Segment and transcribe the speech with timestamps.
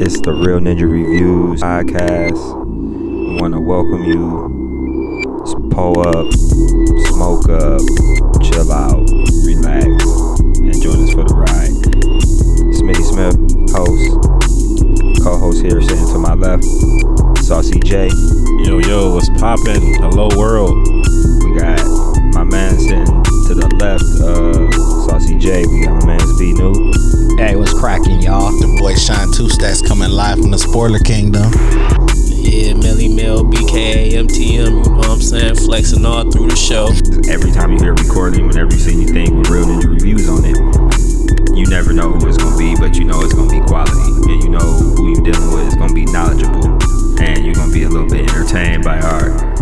[0.00, 2.38] It's the Real Ninja Reviews podcast.
[2.38, 5.26] We want to welcome you.
[5.42, 6.30] Just pull up,
[7.10, 7.82] smoke up,
[8.38, 9.10] chill out,
[9.42, 9.98] relax,
[10.62, 11.74] and join us for the ride.
[12.78, 13.42] Smitty Smith,
[13.74, 15.24] host.
[15.24, 16.62] Co-host here sitting to my left.
[17.42, 18.06] Saucy J.
[18.62, 19.82] Yo, yo, what's poppin'?
[19.98, 20.78] Hello, world.
[21.42, 21.82] We got
[22.38, 23.04] my man sitting
[23.50, 24.70] to the left, uh,
[25.10, 25.66] Saucy J.
[25.66, 26.70] We got my man's B New.
[27.34, 28.54] Hey, what's cracking, y'all?
[28.54, 31.50] The boy Shine Two Stacks coming live from the Spoiler Kingdom.
[32.38, 35.56] Yeah, Millie Mill, BKA, MTM, you know what I'm saying?
[35.56, 36.94] Flexing all through the show.
[37.26, 40.46] Every time you hear a recording, whenever you see anything with Real Ninja Reviews on
[40.46, 40.54] it,
[41.58, 44.38] you never know who it's gonna be, but you know it's gonna be quality, and
[44.46, 44.62] you know
[44.94, 46.70] who you're dealing with is gonna be knowledgeable,
[47.18, 49.57] and you're gonna be a little bit entertained by our.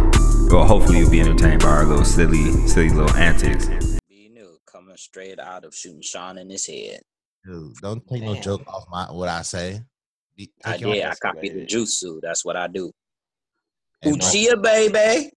[0.49, 3.67] Well, hopefully you'll be entertained by our little silly, silly little antics.
[4.09, 7.01] B new coming straight out of shooting Sean in his head.
[7.45, 9.81] Dude, don't take no joke off my what I say.
[10.37, 11.05] Be- I take did.
[11.05, 12.21] I copied the jutsu.
[12.23, 12.93] That's what I do.
[14.03, 15.31] and Uchiha, baby.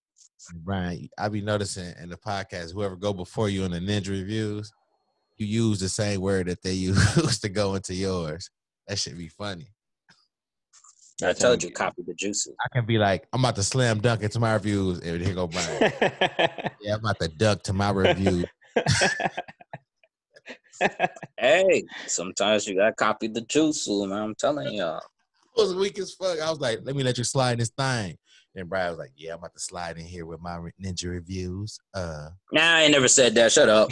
[0.54, 4.72] Brian, I be noticing in the podcast, whoever go before you in the ninja reviews,
[5.36, 8.48] you use the same word that they use to go into yours.
[8.86, 9.68] That should be funny.
[11.22, 12.48] I told you, copy the jutsu.
[12.64, 15.46] I can be like, I'm about to slam dunk into my reviews, and here go
[15.46, 15.92] Brian.
[16.80, 18.44] yeah, I'm about to dunk to my review.
[21.38, 24.18] Hey, sometimes you gotta copy the jutsu, man.
[24.18, 24.98] I'm telling y'all.
[25.56, 26.40] It was weak as fuck.
[26.40, 28.16] I was like, let me let you slide in this thing.
[28.54, 31.78] And Brian was like, yeah, I'm about to slide in here with my ninja reviews.
[31.94, 33.52] Uh, Nah, I ain't never said that.
[33.52, 33.90] Shut up.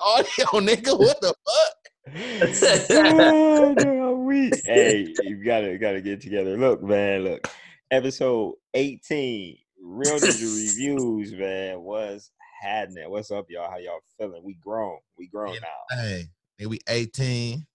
[0.00, 1.83] audio, nigga, what the fuck?
[2.12, 6.56] Oh, no, we, hey, you gotta you gotta get together.
[6.56, 7.48] Look, man, look.
[7.90, 11.80] Episode 18, Real Ninja Reviews, man.
[11.80, 12.30] What's
[12.62, 13.08] happening?
[13.10, 13.70] What's up, y'all?
[13.70, 14.42] How y'all feeling?
[14.44, 14.98] We grown.
[15.18, 15.60] We grown Yeah.
[15.60, 15.96] now.
[15.96, 16.24] Hey,
[16.60, 17.66] nigga, we 18.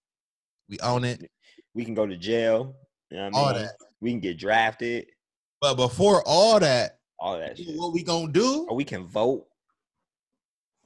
[0.68, 1.30] We own it.
[1.74, 2.76] We can go to jail.
[3.10, 3.62] You know what I All mean?
[3.62, 3.72] that.
[4.00, 5.06] We can get drafted.
[5.60, 7.76] But before all that, All that shit.
[7.76, 8.66] what we gonna do?
[8.68, 9.46] Or we can vote.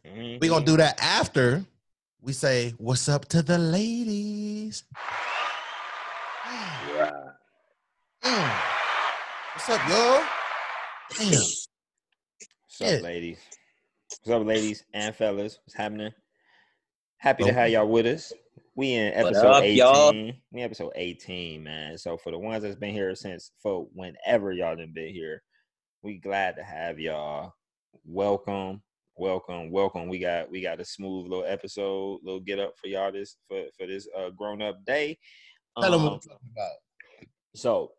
[0.06, 0.38] Mm-hmm.
[0.40, 1.64] We gonna do that after
[2.24, 4.84] we say what's up to the ladies.
[6.96, 7.12] Right.
[8.22, 8.60] Mm.
[9.52, 10.24] What's up, y'all?
[11.18, 11.32] Damn.
[11.32, 11.68] What's
[12.80, 12.88] Yeah.
[12.88, 13.38] up, ladies?
[14.22, 15.58] What's up, ladies and fellas?
[15.64, 16.12] What's happening?
[17.18, 18.32] Happy to have y'all with us.
[18.74, 19.76] We in episode up, 18.
[19.76, 20.32] y'all?
[20.50, 21.98] We episode 18, man.
[21.98, 25.42] So for the ones that's been here since for whenever y'all done been here,
[26.02, 27.52] we glad to have y'all.
[28.06, 28.82] Welcome,
[29.16, 30.08] welcome, welcome.
[30.08, 33.62] We got we got a smooth little episode, little get up for y'all this for
[33.78, 35.18] for this uh grown up day.
[35.80, 36.72] Tell them Um, what we're talking about.
[37.54, 37.92] so,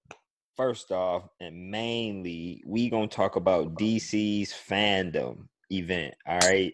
[0.56, 6.16] first off, and mainly, we gonna talk about DC's FanDome event.
[6.28, 6.74] All right.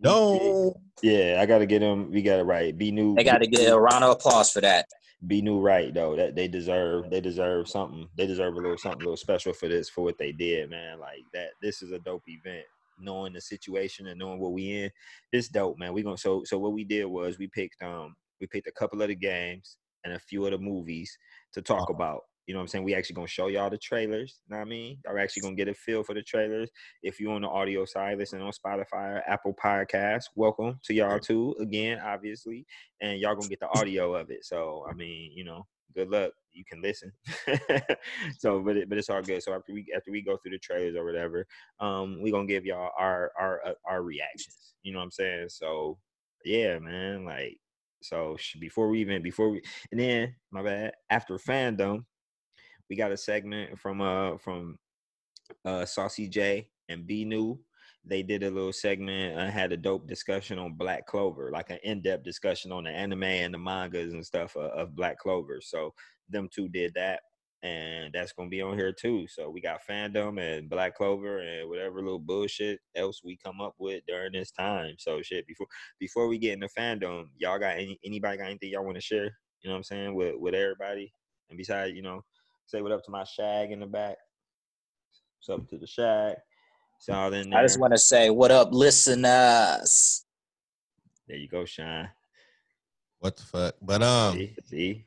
[0.00, 0.74] No.
[1.02, 2.10] Yeah, I gotta get them.
[2.10, 2.76] We got it right.
[2.76, 3.14] Be new.
[3.14, 4.86] They got to get a round of applause for that.
[5.26, 5.94] Be new, right?
[5.94, 7.10] Though that they deserve.
[7.10, 8.08] They deserve something.
[8.16, 10.98] They deserve a little something, a little special for this, for what they did, man.
[11.00, 11.50] Like that.
[11.62, 12.64] This is a dope event.
[12.98, 14.90] Knowing the situation and knowing what we in,
[15.32, 15.92] it's dope, man.
[15.92, 19.02] We gonna so so what we did was we picked um we picked a couple
[19.02, 21.16] of the games and a few of the movies
[21.54, 21.90] to talk Uh-huh.
[21.90, 22.20] about.
[22.46, 22.84] You know what I'm saying?
[22.84, 24.40] We actually gonna show y'all the trailers.
[24.46, 24.98] You know what I mean?
[25.04, 26.70] Y'all actually gonna get a feel for the trailers.
[27.02, 31.18] If you on the audio side, listen on Spotify or Apple Podcasts, welcome to y'all
[31.20, 31.56] too.
[31.60, 32.66] Again, obviously.
[33.00, 34.44] And y'all gonna get the audio of it.
[34.44, 36.32] So I mean, you know, good luck.
[36.52, 37.12] You can listen.
[38.38, 39.42] so but it, but it's all good.
[39.42, 41.46] So after we after we go through the trailers or whatever,
[41.80, 44.74] um, we gonna give y'all our our uh, our reactions.
[44.82, 45.48] You know what I'm saying?
[45.48, 45.98] So
[46.44, 47.58] yeah, man, like
[48.02, 52.04] so before we even before we and then my bad after FanDome,
[52.88, 54.78] we got a segment from uh from
[55.64, 57.58] uh Saucy J and B New.
[58.06, 61.78] They did a little segment and had a dope discussion on Black Clover, like an
[61.84, 65.60] in-depth discussion on the anime and the mangas and stuff of, of Black Clover.
[65.62, 65.94] So
[66.28, 67.20] them two did that,
[67.62, 69.26] and that's gonna be on here too.
[69.26, 73.74] So we got FanDome and Black Clover and whatever little bullshit else we come up
[73.78, 74.96] with during this time.
[74.98, 75.66] So shit, before
[75.98, 79.38] before we get into FanDome, y'all got any anybody got anything y'all want to share?
[79.62, 81.10] You know what I'm saying with with everybody.
[81.48, 82.22] And besides, you know,
[82.66, 84.16] say what up to my shag in the back.
[85.38, 86.36] What's up to the shag?
[87.06, 87.58] It's all in there.
[87.58, 90.24] I just want to say, what up, listeners?
[91.28, 92.08] there you go, Shine.
[93.18, 93.74] What the fuck?
[93.82, 95.04] But um see, see,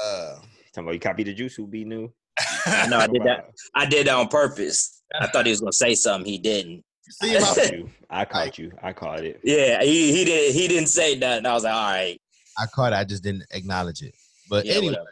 [0.00, 0.38] uh
[0.72, 2.12] talking about you copy the jutsu be new.
[2.88, 3.50] No, I did that.
[3.76, 5.02] I did that on purpose.
[5.20, 6.30] I thought he was gonna say something.
[6.30, 6.82] He didn't.
[7.08, 7.90] see my Caught you.
[8.10, 8.72] I caught you.
[8.82, 9.40] I caught it.
[9.44, 10.52] Yeah, he he did.
[10.52, 11.46] He didn't say nothing.
[11.46, 12.20] I was like, all right.
[12.58, 14.14] I caught it, I just didn't acknowledge it.
[14.50, 15.10] But Yeah, anyway, whatever.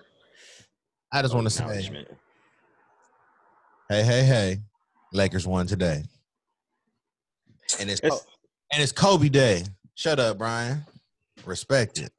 [1.13, 1.83] I just want to say,
[3.89, 4.59] hey, hey, hey,
[5.13, 6.03] Lakers won today.
[7.81, 8.26] And it's It's-
[8.72, 9.64] and it's Kobe Day.
[9.94, 10.84] Shut up, Brian.
[11.44, 12.12] Respect it.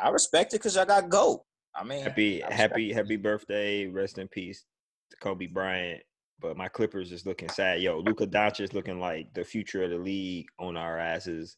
[0.00, 1.44] I respect it because I got goat.
[1.74, 2.94] I mean, Happy I happy it.
[2.94, 3.86] happy birthday.
[3.86, 4.64] Rest in peace
[5.10, 6.02] to Kobe Bryant.
[6.40, 7.82] But my Clippers is looking sad.
[7.82, 11.56] Yo, Luka Doncic is looking like the future of the league on our asses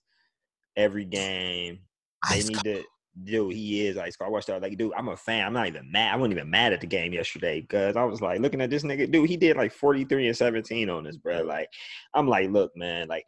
[0.77, 1.81] every game.
[2.29, 2.85] They Ice need to
[3.25, 4.15] dude, he is cold.
[4.21, 5.47] I watched that like dude, I'm a fan.
[5.47, 6.15] I'm not even mad.
[6.15, 8.83] I wasn't even mad at the game yesterday because I was like looking at this
[8.83, 11.43] nigga, dude, he did like 43 and 17 on us, bro.
[11.43, 11.69] Like,
[12.15, 13.27] I'm like, look, man, like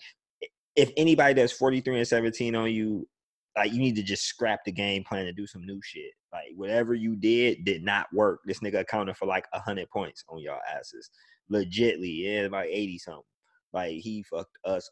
[0.77, 3.07] if anybody does 43 and 17 on you,
[3.57, 6.11] like you need to just scrap the game plan and do some new shit.
[6.33, 8.41] Like whatever you did did not work.
[8.45, 11.11] This nigga accounted for like hundred points on y'all asses.
[11.53, 13.23] Legitly, yeah, about 80 something.
[13.73, 14.89] Like he fucked us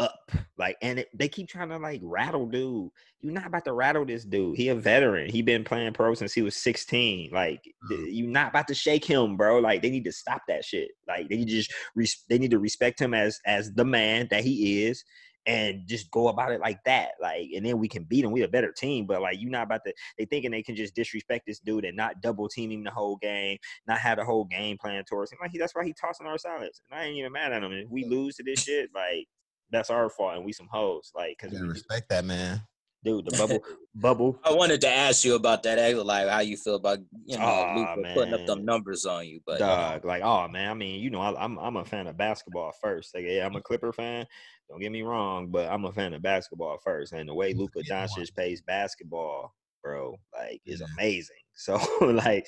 [0.00, 0.30] up.
[0.56, 2.90] Like, and it, they keep trying to like rattle dude.
[3.20, 4.56] You're not about to rattle this dude.
[4.56, 5.30] He a veteran.
[5.30, 7.30] He been playing pro since he was 16.
[7.32, 8.06] Like, th- mm.
[8.10, 9.58] you're not about to shake him, bro.
[9.58, 10.90] Like, they need to stop that shit.
[11.06, 14.84] Like, they just res- they need to respect him as as the man that he
[14.84, 15.04] is.
[15.46, 18.30] And just go about it like that, like, and then we can beat him.
[18.30, 19.94] We a better team, but like, you're not about to.
[20.18, 23.16] They thinking they can just disrespect this dude and not double team him the whole
[23.16, 23.56] game,
[23.88, 25.38] not have the whole game plan towards him.
[25.40, 26.82] Like, he, that's why he tossing our salads.
[26.90, 27.72] And I ain't even mad at him.
[27.72, 29.28] If we lose to this shit, like,
[29.70, 31.12] that's our fault, and we some hoes.
[31.14, 32.62] Like, cause we, respect that, man.
[33.04, 33.60] dude, the bubble,
[33.94, 34.38] bubble.
[34.44, 37.74] I wanted to ask you about that, like how you feel about you know Aw,
[37.76, 40.74] Luka putting up them numbers on you, but you know, Dog, like, oh man, I
[40.74, 43.14] mean, you know, I, I'm I'm a fan of basketball first.
[43.14, 44.26] Like, yeah, I'm a Clipper fan.
[44.70, 47.12] Don't get me wrong, but I'm a fan of basketball first.
[47.12, 48.22] And the way Luka Yeah, boy.
[48.22, 49.52] Doncic plays basketball,
[49.82, 51.36] bro, like, is amazing.
[51.52, 52.46] So, like,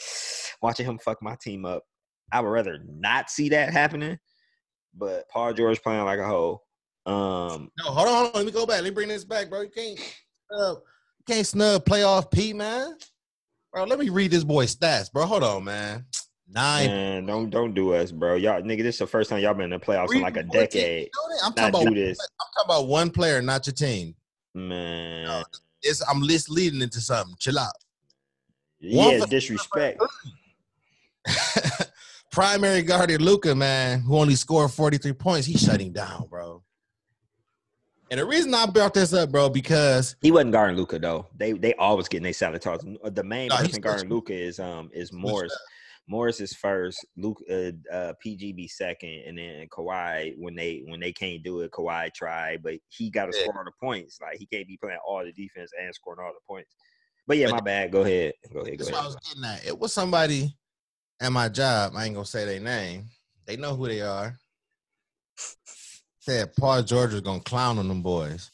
[0.62, 1.82] watching him fuck my team up,
[2.32, 4.18] I would rather not see that happening.
[4.94, 6.62] But Paul George playing like a hoe.
[7.04, 8.32] Um, No, hold on, hold on.
[8.34, 8.76] Let me go back.
[8.76, 9.62] Let me bring this back, bro.
[9.62, 10.78] You can't snub,
[11.18, 12.96] you can't snub playoff P, man.
[13.72, 15.26] Bro, let me read this boy's stats, bro.
[15.26, 16.04] Hold on, man.
[16.48, 16.90] Nine.
[16.90, 18.34] man, don't don't do us, bro.
[18.34, 20.42] Y'all, nigga, this is the first time y'all been in the playoffs in like a
[20.42, 20.82] before the team.
[20.82, 21.08] decade.
[21.42, 24.14] I'm talking about this, I'm talking about one player, not your team.
[24.54, 25.44] man.
[25.80, 27.34] It's I'm list leading into something.
[27.38, 27.72] Chill out.
[28.80, 30.00] One Yeah, disrespect.
[32.30, 36.61] Primary guardian Luka, man, who only scored 43 points, he's shutting down, bro.
[38.12, 41.28] And the reason I brought this up, bro, because He wasn't guarding Luka though.
[41.34, 42.84] They they always getting their salad tossed.
[43.04, 44.10] The main No, he person guarding.
[44.10, 45.56] Luca is um is Morris.
[46.06, 47.02] Morris is first.
[47.16, 51.70] Luke uh, uh PGB second, and then Kawhi when they when they can't do it,
[51.70, 53.44] Kawhi tried, but he got to Yeah.
[53.44, 54.18] score all the points.
[54.20, 56.70] Like he can't be playing all the defense and scoring all the points.
[57.26, 57.92] But yeah, But- my bad.
[57.92, 58.34] Go ahead.
[58.52, 58.76] Go ahead.
[58.78, 59.66] Go that's what I was getting at.
[59.66, 60.54] It was somebody
[61.18, 61.94] at my job.
[61.96, 63.08] I ain't gonna say their name.
[63.46, 64.36] They know who they are.
[66.22, 68.52] Said Paul George was gonna clown on them boys.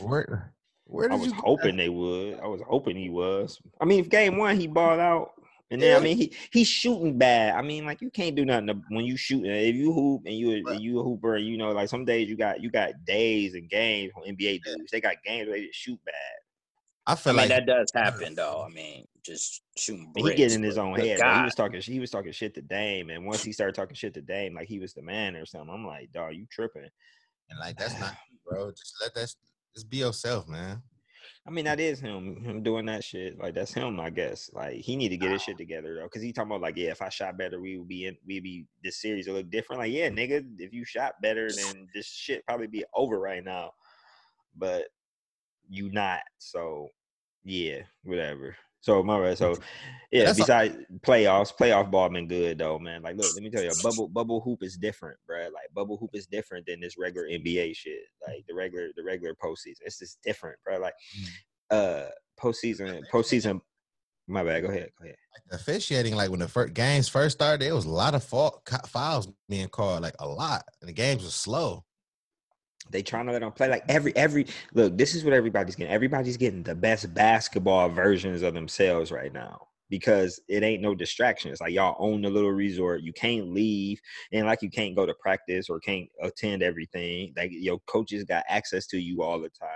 [0.00, 0.52] Where
[0.84, 2.40] where I was you get hoping they would.
[2.40, 3.60] I was hoping he was.
[3.80, 5.34] I mean, if game one he balled out,
[5.70, 7.54] and then I mean he he's shooting bad.
[7.54, 9.46] I mean, like you can't do nothing to, when you shoot.
[9.46, 10.80] If you hoop and you Right.
[10.80, 13.70] you a hooper, and you know, like some days you got you got days and
[13.70, 14.90] games on NBA dudes.
[14.90, 16.14] They got games where they just shoot bad.
[17.06, 18.64] I I feel mean like that does happen though.
[18.66, 20.30] I mean, just shooting bricks.
[20.30, 21.18] he getting in his own head.
[21.18, 21.36] bro.
[21.36, 21.80] He was talking.
[21.80, 24.66] He was talking shit to Dame, and once he started talking shit to Dame, like
[24.66, 25.70] he was the man or something.
[25.72, 26.88] I'm like, dog, you tripping.
[27.50, 28.14] and like that's not
[28.48, 28.70] bro.
[28.70, 29.32] Just let that
[29.74, 30.82] just be yourself, man.
[31.46, 32.42] I mean, that is him.
[32.44, 33.38] Him doing that shit.
[33.38, 34.50] Like that's him, I guess.
[34.52, 36.90] Like he need to get his shit together though, because he talking about like, yeah,
[36.90, 38.16] if I shot better, we would be in.
[38.26, 39.80] We'd be this series will look different.
[39.80, 43.70] Like, yeah, nigga, if you shot better, then this shit probably be over right now.
[44.56, 44.88] But
[45.68, 46.20] you not.
[46.38, 46.88] So
[47.44, 48.56] yeah, whatever.
[48.80, 49.38] So my bad.
[49.38, 49.56] So
[50.10, 50.24] yeah.
[50.24, 53.02] That's a- Besides playoffs, playoff ball been good though, man.
[53.02, 55.44] Like, look, let me tell you, bubble bubble hoop is different, bro.
[55.44, 58.00] Like bubble hoop is different than this regular NBA shit.
[58.26, 60.78] Like the regular the regular postseason, it's just different, bro.
[60.78, 60.94] Like
[61.70, 62.06] uh
[62.40, 63.60] postseason postseason.
[64.30, 64.62] My bad.
[64.62, 64.90] Go ahead.
[64.98, 65.16] Go ahead.
[65.48, 68.60] the officiating, like when the first games first started, there was a lot of fault,
[68.86, 71.84] fouls being called, like a lot, and the games were slow.
[72.90, 74.96] They trying to let them play like every every look.
[74.96, 75.92] This is what everybody's getting.
[75.92, 81.60] Everybody's getting the best basketball versions of themselves right now because it ain't no distractions.
[81.60, 83.02] Like y'all own the little resort.
[83.02, 84.00] You can't leave,
[84.32, 87.34] and like you can't go to practice or can't attend everything.
[87.36, 89.68] Like your coaches got access to you all the time.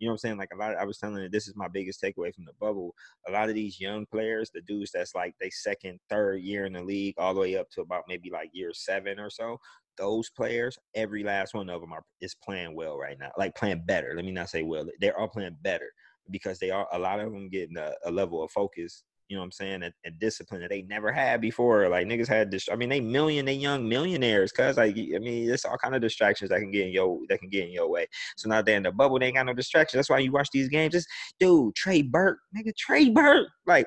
[0.00, 0.38] You know what I'm saying?
[0.38, 0.76] Like a lot.
[0.76, 2.94] I was telling you, this is my biggest takeaway from the bubble.
[3.28, 6.72] A lot of these young players, the dudes that's like they second, third year in
[6.72, 9.58] the league, all the way up to about maybe like year seven or so
[9.96, 13.30] those players, every last one of them are is playing well right now.
[13.38, 14.12] Like playing better.
[14.14, 14.86] Let me not say well.
[15.00, 15.90] They're all playing better
[16.30, 19.04] because they are a lot of them getting a, a level of focus.
[19.28, 19.82] You know what I'm saying?
[19.82, 21.88] And, and discipline that they never had before.
[21.88, 22.68] Like niggas had this.
[22.70, 24.52] I mean, they million, they young millionaires.
[24.52, 27.40] Cause like I mean, it's all kind of distractions that can get in your that
[27.40, 28.06] can get in your way.
[28.36, 29.18] So now they're in the bubble.
[29.18, 29.98] They ain't got no distractions.
[29.98, 30.94] That's why you watch these games.
[30.94, 31.06] It's
[31.40, 33.48] dude, Trey Burke, nigga, Trey Burke.
[33.66, 33.86] Like,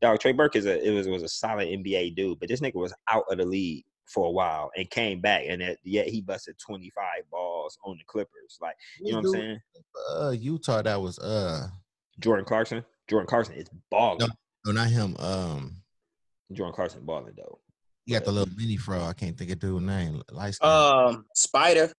[0.00, 2.76] dog, Trey Burke is a it was was a solid NBA dude, but this nigga
[2.76, 6.20] was out of the league for a while and came back, and that yet he
[6.20, 8.58] busted 25 balls on the Clippers.
[8.60, 9.60] Like you know what I'm saying?
[10.14, 11.68] Uh, Utah, that was uh,
[12.20, 12.84] Jordan Clarkson.
[13.08, 14.18] Jordan Clarkson is balling.
[14.20, 14.26] No.
[14.66, 15.16] no, not him.
[15.18, 15.76] Um,
[16.52, 17.58] Jordan Clarkson balling though.
[18.04, 19.02] You got the little mini fro.
[19.02, 20.22] I can't think of dude's name.
[20.30, 20.68] Light skin.
[20.70, 21.90] Um, Spider.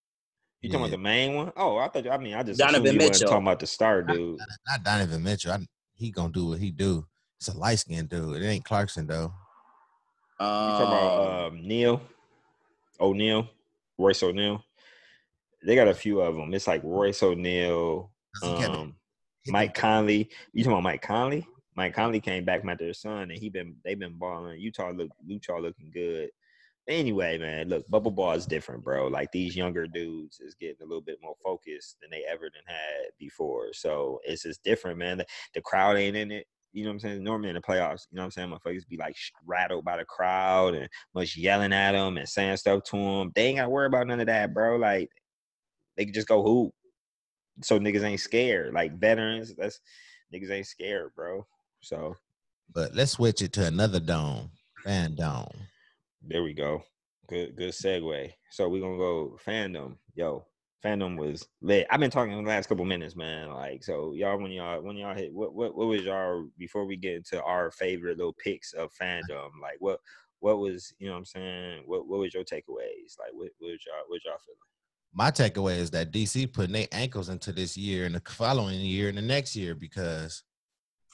[0.62, 0.88] You talking Yeah.
[0.88, 1.52] about the main one?
[1.58, 2.08] Oh, I thought.
[2.10, 3.28] I mean, I just Donovan assumed you Mitchell.
[3.30, 4.40] talking about the star dude.
[4.68, 5.52] not Donovan Mitchell.
[5.52, 5.60] I,
[5.94, 7.06] he gonna do what he do.
[7.40, 8.42] It's a light skinned dude.
[8.42, 9.34] It ain't Clarkson though.
[10.40, 12.02] You talking about Um, um, Neil
[13.00, 13.50] O'Neal,
[13.98, 14.64] Royce O'Neale.
[15.64, 16.54] They got a few of them.
[16.54, 18.96] It's like Royce O'Neale, 'Cause um,
[19.48, 20.30] Mike Conley.
[20.54, 21.48] You talking about Mike Conley?
[21.76, 24.60] Mike Conley came back from their son, and he been they've been balling.
[24.60, 26.30] Utah look Utah looking good.
[26.88, 29.08] Anyway, man, look, bubble ball is different, bro.
[29.08, 32.64] Like these younger dudes is getting a little bit more focused than they ever done
[32.66, 33.74] had before.
[33.74, 35.18] So it's just different, man.
[35.20, 36.48] The, the crowd ain't in it.
[36.74, 37.24] You know what I'm saying?
[37.24, 38.50] Normally in the playoffs, you know what I'm saying?
[38.50, 42.84] Motherfuckers be like rattled by the crowd and much yelling at them and saying stuff
[42.84, 43.32] to them.
[43.36, 44.78] They ain't got to worry about none of that, bro.
[44.78, 45.10] Like
[45.96, 46.74] they can just go hoop.
[47.64, 48.74] So niggas ain't scared.
[48.74, 49.80] Like veterans, that's
[50.34, 51.46] niggas ain't scared, bro.
[51.82, 52.16] So
[52.74, 54.52] But let's switch it to another dome,
[54.84, 55.68] fan dome.
[56.22, 56.84] there we go.
[57.28, 58.32] Good good segue.
[58.52, 59.98] So we're gonna go FanDome.
[60.16, 60.46] Yo,
[60.84, 61.88] FanDome was lit.
[61.90, 63.52] I've been talking in the last couple minutes, man.
[63.52, 66.96] Like so y'all when y'all when y'all hit what what what was y'all before we
[66.96, 70.00] get into our favorite little picks of FanDome, like what
[70.40, 71.84] what was you know what I'm saying?
[71.86, 73.18] What what was your takeaways?
[73.20, 74.60] Like what, what was y'all what y'all feeling?
[75.14, 79.10] My takeaway is that DC putting their ankles into this year and the following year
[79.10, 80.44] and the next year because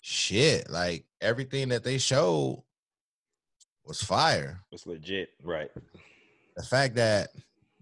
[0.01, 2.63] shit, like everything that they showed
[3.86, 4.60] was fire.
[4.72, 5.72] It's legit, right?
[6.58, 7.29] The fact that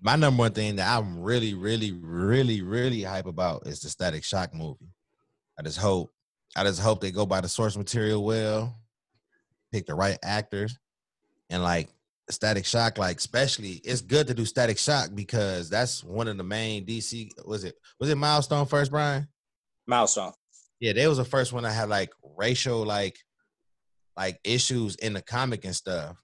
[0.02, 4.24] my number one thing that I'm really, really, really, really hype about is the Static
[4.24, 4.90] Shock movie.
[5.60, 6.12] I just hope,
[6.56, 8.76] I just hope they go by the source material well,
[9.72, 10.76] pick the right actors,
[11.52, 11.90] and like
[12.30, 16.44] Static Shock, like especially, it's good to do Static Shock because that's one of the
[16.44, 17.30] main DC.
[17.46, 19.28] Was it was it Milestone first, Brian?
[19.86, 20.32] Milestone.
[20.80, 23.20] Yeah, they was the first one that had like racial like
[24.18, 26.16] like issues in the comic and stuff.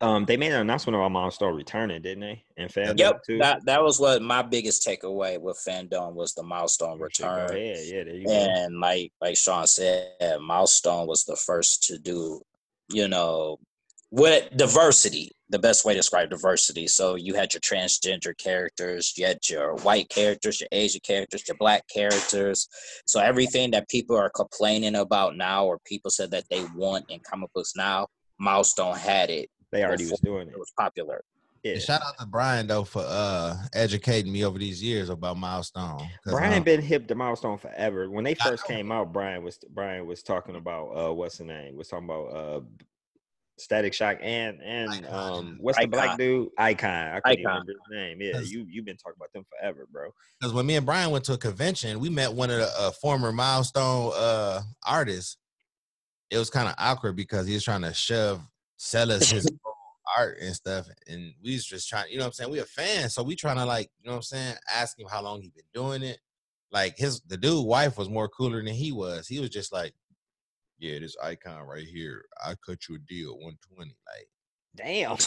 [0.00, 2.44] Um, they made an announcement about Milestone returning, didn't they?
[2.56, 3.38] And FanDome Yep, too.
[3.38, 7.56] that that was what my biggest takeaway with FanDome was the milestone return.
[7.56, 8.32] Yeah, Yeah, there you go.
[8.32, 12.40] And like like Sean said, Milestone was the first to do,
[12.90, 13.58] you know,
[14.10, 15.32] with diversity.
[15.48, 16.86] The best way to describe diversity.
[16.86, 21.58] So you had your transgender characters, you had your white characters, your Asian characters, your
[21.58, 22.68] black characters.
[23.06, 27.20] So everything that people are complaining about now, or people said that they want in
[27.20, 28.06] comic books now,
[28.42, 29.48] Milestone had it.
[29.70, 30.52] They already was doing it.
[30.52, 31.22] It was popular.
[31.62, 31.78] Yeah.
[31.78, 36.08] Shout out to Brian though for uh educating me over these years about Milestone.
[36.26, 38.10] Brian um, been hip to milestone forever.
[38.10, 41.76] When they first came out, Brian was Brian was talking about uh what's the name?
[41.76, 42.60] Was talking about uh
[43.58, 45.32] Static Shock and and Icon.
[45.32, 46.48] um what's the black dude?
[46.58, 46.90] Icon.
[46.90, 47.60] I couldn't even Icon.
[47.60, 48.20] remember his name.
[48.20, 50.10] Yeah, you you've been talking about them forever, bro.
[50.40, 52.90] Because when me and Brian went to a convention, we met one of the uh,
[52.90, 55.36] former milestone uh, artists.
[56.32, 58.40] It was kind of awkward because he was trying to shove,
[58.78, 59.46] sell us his
[60.18, 60.88] art and stuff.
[61.06, 62.50] And we was just trying, you know what I'm saying?
[62.50, 63.10] We a fan.
[63.10, 64.56] So we trying to like, you know what I'm saying?
[64.74, 66.18] Ask him how long he been doing it.
[66.70, 69.28] Like his, the dude wife was more cooler than he was.
[69.28, 69.92] He was just like,
[70.78, 73.94] yeah, this icon right here, I cut you a deal, 120.
[74.08, 74.28] Like,
[74.74, 75.18] Damn.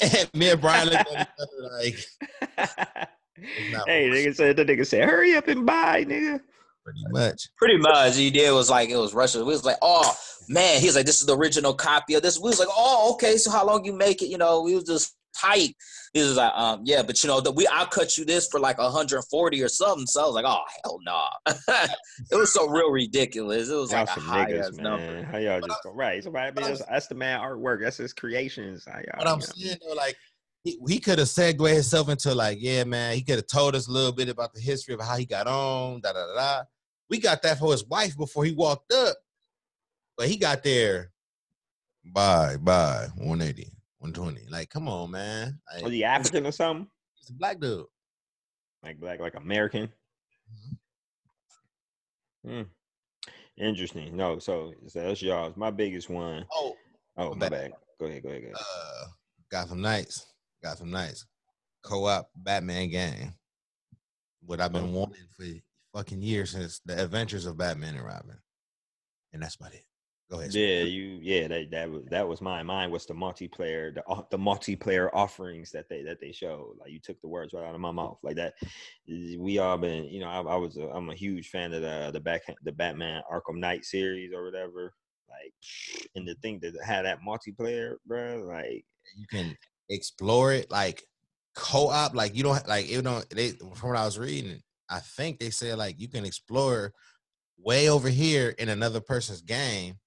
[0.00, 3.08] and me and Brian looked at each other like,
[3.86, 6.40] hey, nigga said the nigga said, hurry up and buy, nigga.
[6.86, 7.48] Pretty much.
[7.56, 9.40] Pretty much, he did was like it was Russian.
[9.40, 10.14] We was like, oh
[10.48, 12.38] man, he's like, this is the original copy of this.
[12.38, 14.28] We was like, oh okay, so how long you make it?
[14.28, 15.74] You know, we was just tight.
[16.14, 18.60] He was like, um, yeah, but you know, the, we I'll cut you this for
[18.60, 20.06] like 140 or something.
[20.06, 21.26] So I was like, oh hell no,
[22.30, 23.68] it was so real ridiculous.
[23.68, 24.82] It was Y'all like a some high niggas, ass man.
[24.84, 25.22] number.
[25.24, 26.22] How y'all just go right?
[26.22, 27.82] Somebody, I mean, that's, that's the man artwork.
[27.82, 28.84] That's his creations.
[28.86, 29.52] How y'all, But I'm you know?
[29.56, 30.16] saying though, like
[30.66, 33.88] he, he could have segued himself into like, yeah, man, he could have told us
[33.88, 36.62] a little bit about the history of how he got on, da da da.
[37.08, 39.16] We got that for his wife before he walked up,
[40.16, 41.12] but he got there.
[42.04, 44.48] Bye, bye, 180, 120.
[44.50, 45.60] Like, come on, man.
[45.72, 46.86] Like, Was he African or something?
[47.14, 47.84] he's a black dude.
[48.82, 49.88] Like black, like American.
[52.46, 52.50] Mm-hmm.
[52.50, 52.62] Hmm.
[53.58, 54.16] Interesting.
[54.16, 55.56] No, so, so that's y'all's.
[55.56, 56.44] My biggest one.
[56.52, 56.74] Oh,
[57.18, 57.72] Oh, My bad.
[57.98, 58.22] Go ahead.
[58.22, 58.42] Go ahead.
[58.42, 58.54] Go ahead.
[58.60, 59.06] uh,
[59.50, 60.26] Gotham Knights,
[60.62, 61.24] Gotham Knights,
[61.82, 63.32] co-op Batman game.
[64.44, 64.98] What I've been Oh.
[64.98, 65.44] wanting for
[65.96, 68.36] fucking years since the Adventures of Batman and Robin,
[69.32, 69.84] and that's about it.
[70.30, 70.52] Go ahead.
[70.52, 71.18] Yeah, you.
[71.22, 72.66] Yeah, that that was that was mine.
[72.66, 76.74] Mine was the multiplayer, the uh, the multiplayer offerings that they that they showed.
[76.80, 78.18] Like you took the words right out of my mouth.
[78.22, 78.54] Like that.
[79.06, 82.10] We all been, you know, I, I was, a, I'm a huge fan of the
[82.12, 84.94] the back the Batman Arkham Knight series or whatever.
[85.28, 85.52] Like,
[86.16, 88.84] and the thing that had that multiplayer, bro, like
[89.16, 89.56] you can
[89.88, 91.04] explore it like
[91.54, 94.60] co-op like you don't like it don't they from what i was reading
[94.90, 96.92] i think they said like you can explore
[97.58, 99.98] way over here in another person's game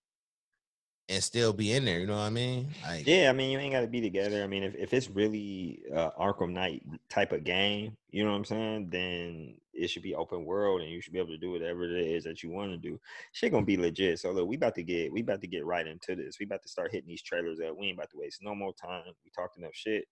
[1.10, 3.58] and still be in there you know what i mean like Yeah, I mean, you
[3.58, 4.44] ain't got to be together.
[4.44, 8.38] I mean, if, if it's really uh, Arkham Knight type of game, you know what
[8.38, 8.90] I'm saying?
[8.92, 12.06] Then it should be open world, and you should be able to do whatever it
[12.06, 13.00] is that you want to do.
[13.32, 14.20] Shit gonna be legit.
[14.20, 16.38] So look, we about to get we about to get right into this.
[16.40, 17.76] We about to start hitting these trailers up.
[17.78, 19.14] We ain't about to waste no more time.
[19.24, 20.06] We talked enough shit.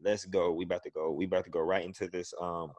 [0.00, 0.52] Let's go.
[0.52, 1.12] We about to go.
[1.12, 2.72] We about to go right into this um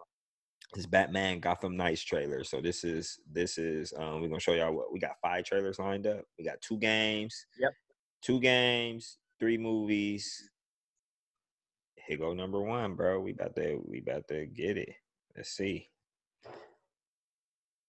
[0.73, 2.43] this Batman Gotham Knights trailer.
[2.43, 5.79] So this is this is um we're gonna show y'all what we got five trailers
[5.79, 6.25] lined up.
[6.38, 7.45] We got two games.
[7.59, 7.71] Yep.
[8.21, 10.49] Two games, three movies.
[12.07, 13.19] Here go number one, bro.
[13.21, 14.95] We about to we about to get it.
[15.35, 15.89] Let's see.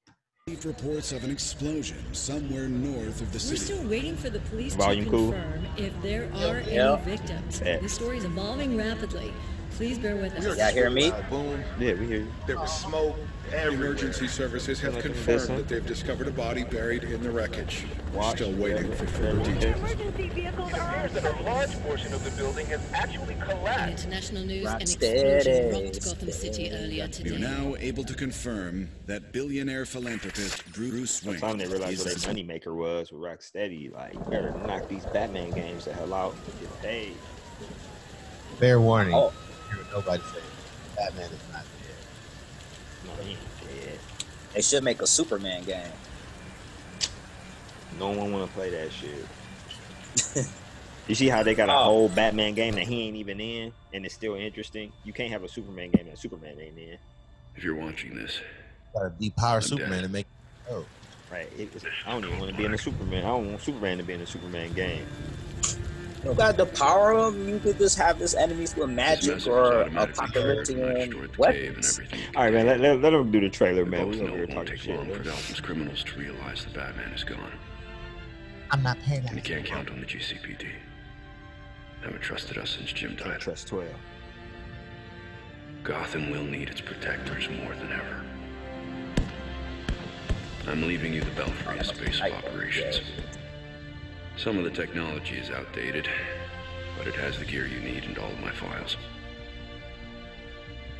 [0.47, 4.75] Received reports of an explosion somewhere north of the We're still waiting for the police
[4.75, 5.31] Volume to cool?
[5.31, 7.01] confirm if there are yep.
[7.01, 7.61] any victims.
[7.61, 7.81] Bet.
[7.81, 9.33] This story is evolving rapidly.
[9.75, 10.57] Please bear with us.
[10.57, 11.11] Y'all hear me?
[11.11, 11.61] Uh, boom.
[11.77, 12.31] Yeah, we hear you.
[12.47, 12.87] There was oh.
[12.87, 13.15] smoke
[13.51, 13.87] everywhere.
[13.87, 17.83] Emergency services have confirmed that they've discovered a body buried in the wreckage.
[18.13, 19.59] Watch, still waiting for further whatever.
[19.59, 19.91] details.
[19.91, 19.99] It
[20.47, 24.05] appears that a large portion of the building has actually In collapsed.
[24.05, 27.31] international news, an Rocksteady, explosion rocked Gotham City earlier today.
[27.31, 32.15] We are now able to confirm that billionaire philanthropist Bruce Wayne Time they realized what
[32.15, 33.93] their moneymaker was with Rocksteady.
[33.93, 37.17] Like, better knock these Batman games the hell out and get paid.
[38.57, 39.33] fair warning Oh.
[39.69, 40.39] Hear what nobody say
[40.95, 42.05] batman is not dead
[43.05, 43.99] No, he ain't dead.
[44.53, 45.91] They should make a Superman game.
[47.99, 50.45] No one want to play that shit.
[51.07, 51.83] you see how they got a Oh.
[51.83, 54.91] whole Batman game that he ain't even in, and it's still interesting.
[55.03, 56.97] You can't have a Superman game that Superman ain't in,
[57.55, 58.39] If you're watching this,
[58.93, 60.07] gotta depower I'm superman dead.
[60.07, 60.27] to make
[60.71, 60.85] oh
[61.31, 61.51] right?
[61.57, 61.69] It,
[62.05, 63.25] I don't even want to be in a Superman.
[63.25, 65.05] I don't want Superman to be in a Superman game.
[66.25, 69.29] You don't got the power of 'em, You could just have this enemies with magic
[69.31, 71.99] or was automatically triggered apocalyptic destroyed the cave and weapons.
[71.99, 72.19] everything.
[72.35, 72.65] All right, man.
[72.65, 74.09] Let, let, let them do the trailer, man.
[74.09, 74.95] We know over here it won't talking take shit.
[74.97, 77.51] long for Let's- Gotham's criminals to realize the Batman is gone,
[78.71, 79.33] i'm not paying that.
[79.33, 80.65] and you can't count on the GCPD.
[82.01, 83.39] Haven't trusted us since Jim Can't died.
[83.41, 83.85] trust twelve.
[85.83, 88.23] Gotham will need its protectors more than ever.
[90.67, 93.01] I'm leaving you the Belfry as base of operations.
[94.37, 96.09] Some of the technology is outdated,
[96.97, 98.97] but it has the gear you need and all of my files.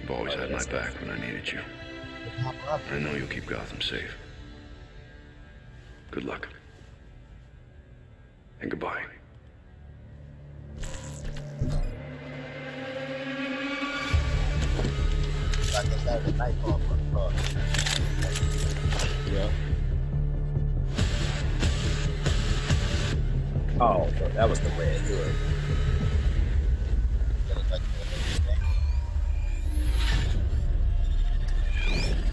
[0.01, 1.59] You've always had my back when I needed you.
[2.91, 4.15] I know you'll keep Gotham safe.
[6.11, 6.47] Good luck.
[8.61, 9.03] And goodbye.
[16.37, 16.53] like
[23.77, 25.35] Oh, that was the red hood.
[27.69, 27.81] like,
[31.85, 32.24] The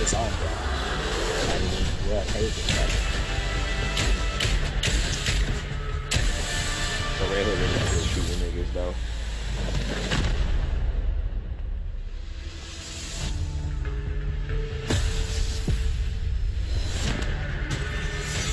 [0.00, 0.30] his own
[7.18, 8.94] So Red Hood really shooting niggas though.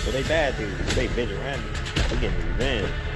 [0.03, 0.95] So they bad dudes.
[0.95, 2.09] They vigilantes.
[2.09, 3.06] They getting revenge.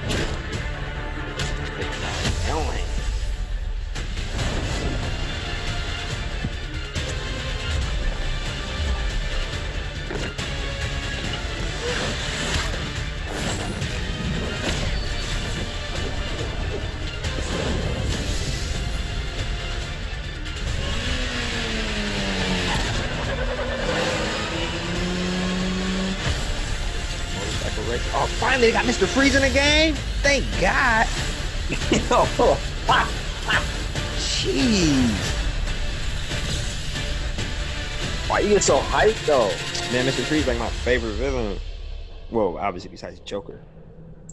[28.62, 29.08] They got Mr.
[29.08, 29.94] Freeze in the game.
[30.22, 31.06] Thank God.
[32.12, 32.60] oh,
[34.16, 35.10] Jeez.
[38.30, 39.48] why you get so hyped though?
[39.92, 40.22] Man, Mr.
[40.22, 41.58] Freeze like my favorite villain.
[42.30, 43.60] Well, obviously besides Joker.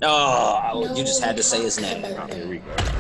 [0.04, 2.06] Oh, you just had to say his name.
[2.06, 2.99] Oh, here we go.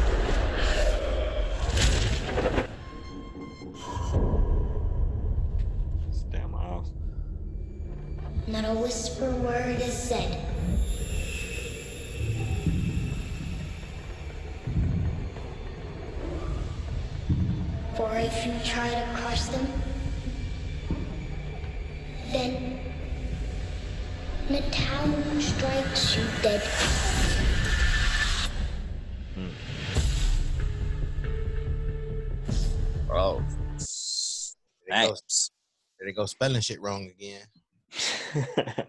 [36.19, 37.45] Go spelling shit wrong again.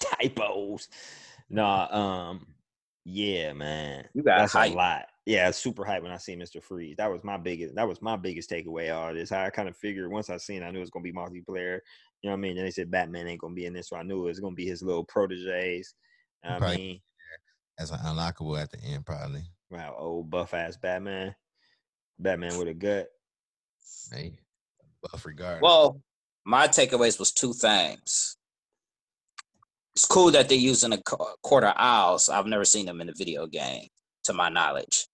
[0.00, 0.88] Typos.
[1.48, 1.86] Nah,
[2.30, 2.46] um,
[3.04, 4.08] yeah, man.
[4.14, 4.72] You got That's hype.
[4.72, 5.06] a lot.
[5.24, 6.60] Yeah, super hype when I see Mr.
[6.60, 6.96] Freeze.
[6.96, 9.30] That was my biggest that was my biggest takeaway out of this.
[9.30, 11.78] I kind of figured once I seen I knew it was gonna be multiplayer.
[12.22, 12.58] You know what I mean?
[12.58, 14.56] And they said Batman ain't gonna be in this, so I knew it was gonna
[14.56, 15.94] be his little proteges.
[16.42, 17.00] You know what I mean,
[17.78, 19.44] That's an unlockable at the end, probably.
[19.70, 21.32] wow, old buff ass Batman.
[22.18, 23.06] Batman with a gut.
[24.12, 24.40] Hey,
[25.02, 25.62] buff regard.
[25.62, 26.02] Well,
[26.44, 28.36] my takeaways was two things.
[29.94, 32.28] It's cool that they're using a qu- Court of Owls.
[32.28, 33.88] I've never seen them in a video game,
[34.24, 35.06] to my knowledge.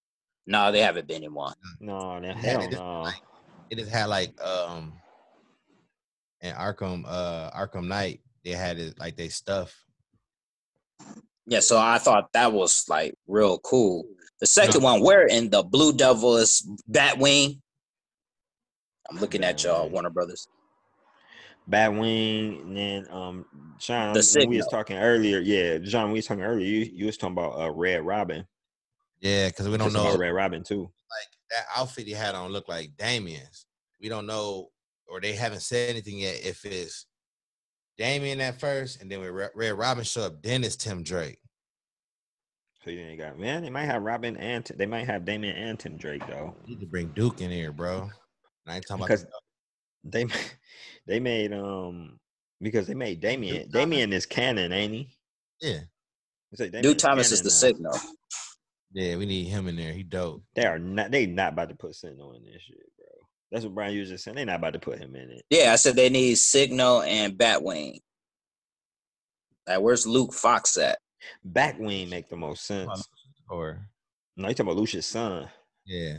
[0.47, 1.55] No, they haven't been in one.
[1.81, 3.09] No, no, hell they just- no.
[3.71, 4.93] it just had like um
[6.41, 9.75] in Arkham uh Arkham Knight, they had it like they stuff.
[11.47, 14.05] Yeah, so I thought that was like real cool.
[14.41, 17.59] The second one, where in the Blue Devil is Batwing?
[19.11, 20.47] I'm looking at y'all, Warner Brothers.
[21.69, 23.45] Batwing, and then um,
[23.79, 26.67] Sean, The when we was talking earlier, yeah, John, we was talking earlier.
[26.67, 28.47] You you was talking about uh, Red Robin.
[29.21, 30.83] Yeah, because we don't know about Red Robin too.
[30.83, 33.67] like that outfit he had on looked like Damian's.
[34.01, 34.69] We don't know,
[35.09, 37.07] or they haven't said anything yet if it's
[37.99, 41.39] Damian at first, and then when Red Red Robin show up, then it's Tim Drake.
[42.85, 43.63] So you ain't got man.
[43.63, 46.81] They might have Robin and they might have Damian and Tim Drake though, You need
[46.81, 48.03] to bring Duke in here, bro.
[48.03, 48.13] And
[48.69, 49.43] I ain't talking because about
[50.05, 50.27] they
[51.09, 52.19] they made um
[52.61, 53.57] because they made Damian.
[53.57, 53.73] Thomas?
[53.73, 55.09] Damian is canon, ain't he?
[55.61, 55.81] yeah,
[56.53, 57.51] It's like Duke Thomas is the now.
[57.51, 57.99] signal.
[58.93, 59.17] yeah.
[59.17, 59.93] We need him in there.
[59.93, 60.43] He dope.
[60.55, 61.11] They are not.
[61.11, 63.07] They not about to put Sentinel in this shit, bro.
[63.51, 64.37] That's what Brian was just saying.
[64.37, 65.43] They not about to put him in it.
[65.51, 67.99] Yeah, I said they need Signal and Batwing.
[69.67, 70.99] Like, where's Luke Fox at?
[71.51, 73.09] Batwing make the most sense.
[73.51, 73.81] Or
[74.37, 75.49] No, you talking about Lucius' son.
[75.87, 76.19] yeah,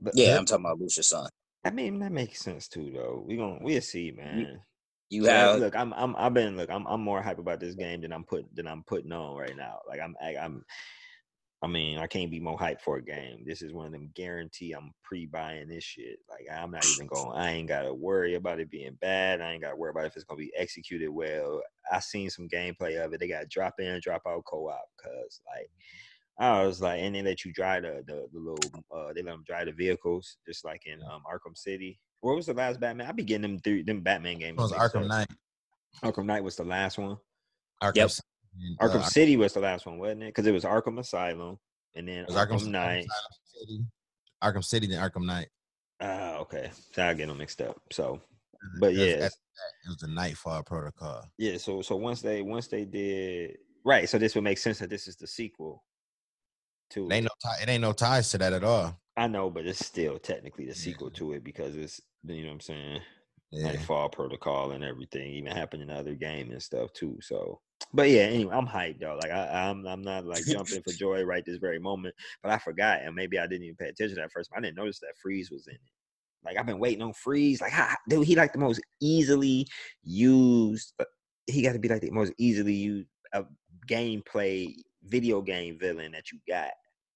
[0.00, 1.28] But Yeah, I'm talking about Lucius' son.
[1.66, 3.24] I mean that makes sense too, though.
[3.26, 4.62] We gon' we'll see, man.
[5.08, 7.60] You Yeah, uh, have look, I'm I'm I've been look, I'm I'm more hype about
[7.60, 9.80] this game than I'm put than I'm putting on right now.
[9.88, 10.64] Like I'm I, I'm
[11.62, 13.42] I mean, I can't be more hyped for a game.
[13.46, 16.18] This is one of them guarantee I'm pre-buying this shit.
[16.28, 17.36] Like I'm not even going.
[17.36, 19.40] I ain't gotta worry about it being bad.
[19.40, 21.62] I ain't gotta worry about if it's gonna be executed well.
[21.90, 23.20] I seen some gameplay of it.
[23.20, 24.88] They got drop in, drop out co-op.
[25.02, 25.70] Cause like
[26.38, 28.58] I was like, and they let you drive the the, the little.
[28.94, 31.98] Uh, they let them drive the vehicles, just like in um, Arkham City.
[32.20, 33.06] What was the last Batman?
[33.06, 34.56] I be getting them through them Batman games.
[34.58, 35.08] it was Arkham up.
[35.08, 35.28] Knight.
[36.02, 37.16] Arkham Knight was the last one.
[37.82, 38.10] Arkham, Yep.
[38.10, 38.22] City,
[38.60, 40.26] and, Arkham uh, City was the last one, wasn't it?
[40.26, 41.58] Because it was Arkham Asylum,
[41.94, 43.06] and then Arkham, Arkham, Knight.
[43.06, 43.84] Arkham City,
[44.42, 45.48] Arkham City, then Arkham Knight.
[46.02, 46.70] Ah, okay.
[46.92, 47.80] So I get them mixed up.
[47.92, 48.20] So,
[48.80, 49.36] but yeah, that's-
[49.84, 51.24] It was the Knightfall Protocol.
[51.38, 51.56] yeah.
[51.56, 55.08] So, so once they once they did right, so this would make sense that this
[55.08, 55.82] is the sequel
[56.90, 57.08] to.
[57.08, 58.98] It ain't no tie, it ain't no ties to that at all.
[59.16, 62.54] I know, but it's still technically the sequel to it because it's you know what
[62.54, 63.00] I'm saying.
[63.52, 63.68] Yeah.
[63.68, 67.16] Knightfall Protocol and everything even happened in other game and stuff too.
[67.22, 67.60] So,
[67.94, 69.18] but yeah, anyway, I'm hyped though.
[69.22, 72.14] Like I, I'm, I'm not like jumping for joy right this very moment.
[72.42, 74.50] But I forgot, and maybe I didn't even pay attention at first.
[74.54, 75.80] I didn't notice that Freeze was in it.
[76.44, 77.60] Like I've been waiting on Freeze.
[77.60, 79.66] Like, how, dude, he like the most easily
[80.02, 80.92] used.
[80.98, 81.04] uh,
[81.46, 83.44] He got to be like the most easily used uh,
[83.88, 84.74] gameplay
[85.08, 86.70] video game villain that you got.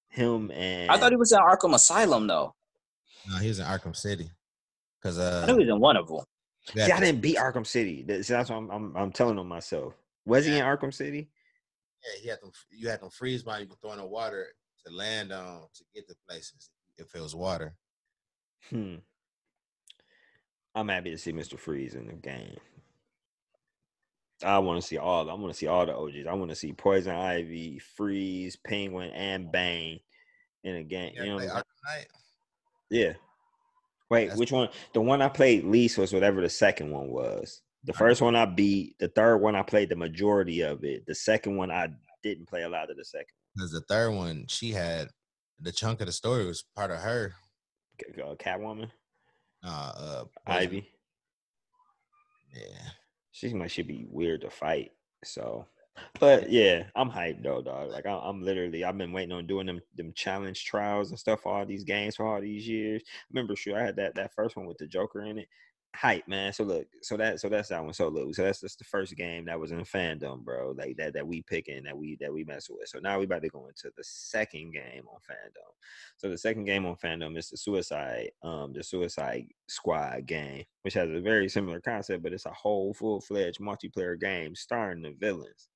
[0.08, 2.54] Him and I thought he was in Arkham Asylum though.
[3.28, 4.30] No, he was in Arkham City.
[5.02, 6.18] Cause I uh, knew he was in one of them.
[6.74, 8.04] we See, I didn't beat Arkham City.
[8.06, 9.94] That's, that's what I'm, I'm, I'm telling on myself.
[10.26, 11.30] Was he in Arkham City?
[12.02, 12.52] yeah, he had them.
[12.70, 14.46] You had them freeze by you can throw in the water
[14.86, 17.74] to land on to get to places if it was water.
[18.68, 18.96] Hmm.
[20.74, 21.58] I'm happy to see Mr.
[21.58, 22.56] Freeze in the game.
[24.42, 25.28] I want to see all.
[25.30, 26.26] I want to see all the OGs.
[26.28, 30.00] I want to see Poison Ivy, Freeze, Penguin, and Bane
[30.64, 31.12] in a game.
[31.14, 32.06] Yeah, You know, what I'm- Knight.
[32.90, 33.12] yeah.
[34.10, 34.68] Wait, That's- which one?
[34.92, 37.62] The one I played least was whatever the second one was.
[37.84, 38.98] The first one I beat.
[38.98, 41.06] The third one I played the majority of it.
[41.06, 41.88] The second one I
[42.22, 43.28] didn't play a lot of the second.
[43.54, 45.08] Because the third one, she had
[45.60, 47.34] the chunk of the story was part of her.
[48.18, 48.90] Uh, Catwoman,
[49.62, 50.90] Uh, uh Ivy.
[52.54, 52.90] Yeah,
[53.32, 54.92] She like she'd be weird to fight.
[55.24, 55.66] So
[56.20, 57.90] But yeah, I'm hyped though, dog.
[57.90, 61.46] Like I, I'm literally, I've been waiting on doing them them challenge trials and stuff
[61.46, 63.02] all these games for all these years.
[63.32, 65.48] Remember, sure, I had that that first one with the Joker in it.
[65.96, 66.52] Hype, man.
[66.52, 67.92] So look, so that so that's that one.
[67.92, 70.72] So look, so that's just the first game that was in FanDome, bro.
[70.76, 72.88] Like that that we picking that we that we mess with.
[72.88, 75.74] So now we about to go into the second game on FanDome.
[76.16, 80.94] So the second game on FanDome is the Suicide, um, the Suicide Squad game, which
[80.94, 85.14] has a very similar concept, but it's a whole full fledged multiplayer game starring the
[85.18, 85.68] villains.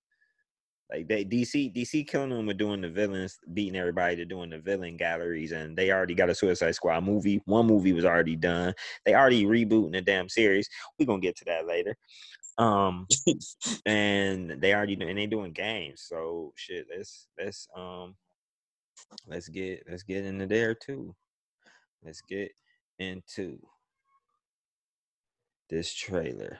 [0.91, 4.59] Like they DC DC killing them with doing the villains, beating everybody to doing the
[4.59, 7.41] villain galleries, and they already got a Suicide Squad movie.
[7.47, 8.75] One movie was already done.
[9.05, 10.69] They already rebooting the damn series.
[10.99, 11.97] We're gonna get to that later.
[12.59, 13.07] Um
[13.87, 16.03] and they already do and they doing games.
[16.07, 18.15] So shit, let's let's um
[19.27, 21.15] let's get let's get into there too.
[22.05, 22.53] Let's get
[22.99, 23.59] into
[25.71, 26.59] this trailer.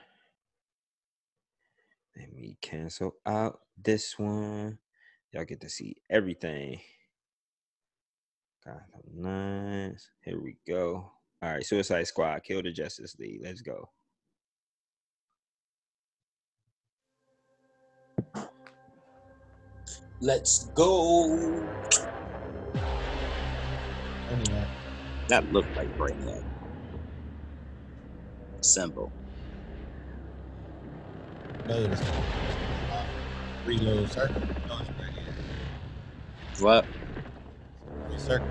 [2.17, 4.79] Let me cancel out this one.
[5.33, 6.79] Y'all get to see everything.
[8.65, 8.81] Gotham
[9.13, 10.09] Knights.
[10.23, 11.11] Here we go.
[11.41, 13.41] All right, Suicide Squad, Kill the Justice League.
[13.43, 13.89] Let's go.
[20.21, 21.67] Let's go.
[25.27, 26.43] That looked like Brainiac.
[28.61, 29.11] Simple.
[31.67, 32.01] Notice.
[33.65, 34.41] Reload circle.
[34.67, 35.33] Notice right here.
[36.59, 36.85] What?
[38.17, 38.47] Circle.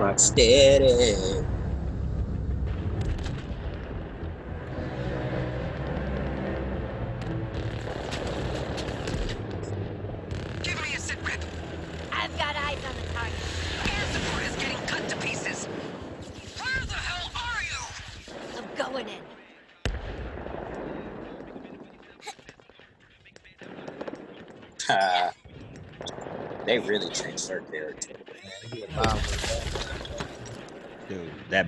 [0.00, 0.86] Rock steady.
[10.62, 11.40] Give me a sit rep.
[12.12, 13.34] I've got eyes on the target.
[13.90, 15.66] Air support is getting cut to pieces.
[16.60, 17.80] Where the hell are you?
[18.56, 19.22] I'm going in.
[24.88, 25.32] Ha.
[26.64, 28.14] they really changed their character.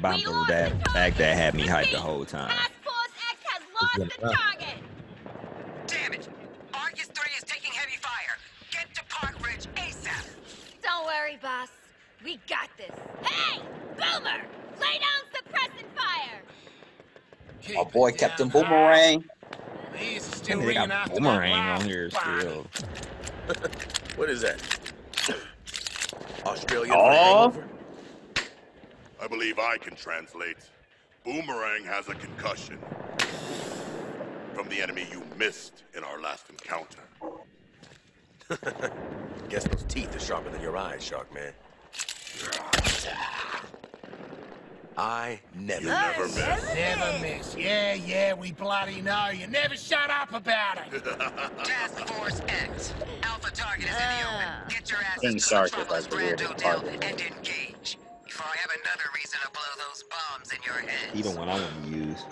[0.00, 2.56] Dude, that bumper that back that had me hyped the whole time.
[5.86, 6.28] Damn it!
[6.72, 8.38] Argus 3 is taking heavy fire.
[8.70, 10.24] Get to Park Ridge ASAP.
[10.82, 11.68] Don't worry, boss.
[12.24, 12.92] We got this.
[13.22, 13.60] Hey,
[13.96, 14.42] Boomer!
[14.80, 16.42] Lay down suppressant fire!
[17.74, 19.24] My boy Captain Boomerang.
[20.48, 22.66] And they got boomerang on here still.
[24.16, 24.60] What is that?
[26.46, 27.69] Australian Oh.
[29.20, 29.24] Hangover?
[29.24, 30.56] I believe I can translate.
[31.24, 32.78] Boomerang has a concussion
[34.54, 36.98] from the enemy you missed in our last encounter.
[39.48, 41.52] Guess those teeth are sharper than your eyes, Shark Man.
[44.96, 46.36] I never You never miss.
[46.74, 47.56] Never miss.
[47.56, 49.28] Yeah, yeah, we bloody know.
[49.28, 51.04] You never shut up about it.
[51.64, 52.92] Task Force X.
[53.22, 54.68] Alpha target is in the open.
[54.68, 57.59] Get your asses King to the Shark Metropolis the Grand Hotel and engage.
[58.40, 61.14] Before I have another reason to blow those bombs in your head.
[61.14, 62.24] He the one I want to use.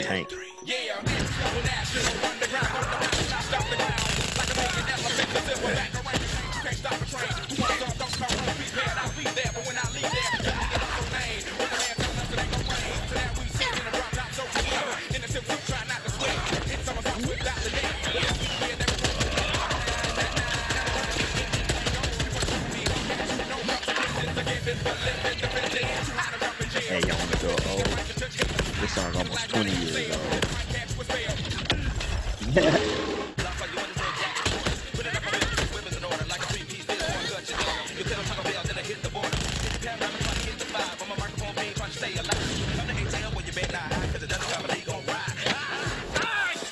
[0.00, 0.32] Tank.
[26.90, 27.86] Hey, y'all want to go old?
[28.80, 30.50] This song almost 20 years old.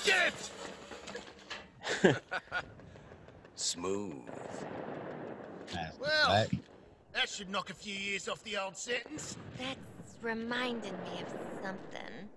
[0.03, 0.51] Shit!
[3.55, 4.15] Smooth.
[6.01, 6.49] Well,
[7.13, 9.37] that should knock a few years off the old sentence.
[9.59, 12.29] That's reminding me of something.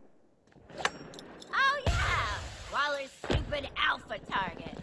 [1.53, 2.27] Oh, yeah!
[2.71, 4.77] Waller's stupid alpha target.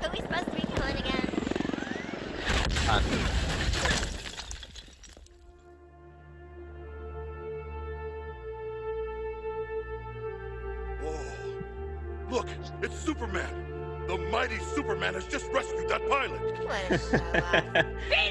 [0.00, 1.24] Who are we supposed to be killing again?
[11.02, 12.30] Whoa.
[12.30, 12.48] Look,
[12.82, 13.64] it's Superman.
[14.06, 16.40] The mighty Superman has just rescued that pilot.
[16.66, 17.90] What a show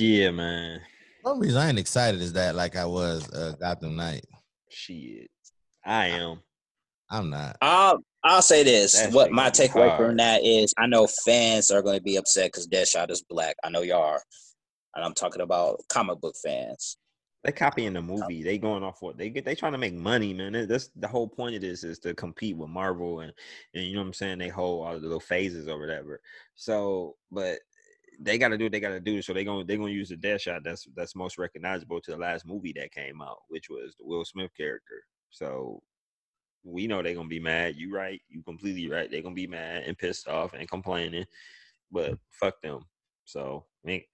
[0.00, 0.80] Yeah, man.
[1.22, 4.24] One reason I ain't excited is that like I was uh, Gotham Knight.
[4.70, 5.28] Shit.
[5.84, 6.40] I am.
[7.10, 7.58] I'm not.
[7.60, 8.94] I'll I'll say this.
[8.94, 10.08] That's what my gonna takeaway hard.
[10.08, 13.56] from that is, I know fans are going to be upset because Deadshot is black.
[13.62, 14.22] I know y'all are,
[14.94, 16.96] and I'm talking about comic book fans.
[17.44, 18.42] They copying the movie.
[18.42, 19.44] They going off what they get.
[19.46, 20.66] They trying to make money, man.
[20.66, 23.32] That's the whole point of this is to compete with Marvel and
[23.74, 24.38] and you know what I'm saying.
[24.38, 26.20] They hold all the little phases or whatever.
[26.54, 27.58] So, but
[28.22, 29.22] they got to do what they got to do.
[29.22, 32.46] So they gonna they gonna use the Deadshot that's that's most recognizable to the last
[32.46, 35.02] movie that came out, which was the Will Smith character.
[35.30, 35.82] So
[36.62, 37.76] we know they're gonna be mad.
[37.76, 38.20] You right.
[38.28, 39.10] You completely right.
[39.10, 41.24] They're gonna be mad and pissed off and complaining.
[41.90, 42.80] But fuck them.
[43.24, 44.04] So we ain't,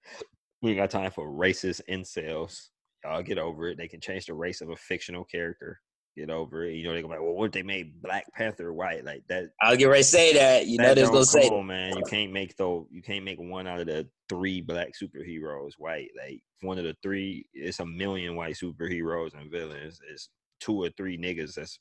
[0.61, 2.69] we ain't got time for racist incels.
[3.03, 3.77] Y'all get over it.
[3.77, 5.81] They can change the race of a fictional character.
[6.17, 6.73] Get over it.
[6.73, 9.05] You know, they're gonna be like, well, what if they made Black Panther white?
[9.05, 9.51] Like that.
[9.61, 10.65] I'll get ready to say that.
[10.65, 11.95] You know that they's don't- gonna say on, man.
[11.95, 12.87] You can't make though.
[12.89, 16.09] You can't make one out of the three black superheroes white.
[16.17, 19.99] Like one of the three, it's a million white superheroes and villains.
[20.11, 21.77] It's two or three niggas that's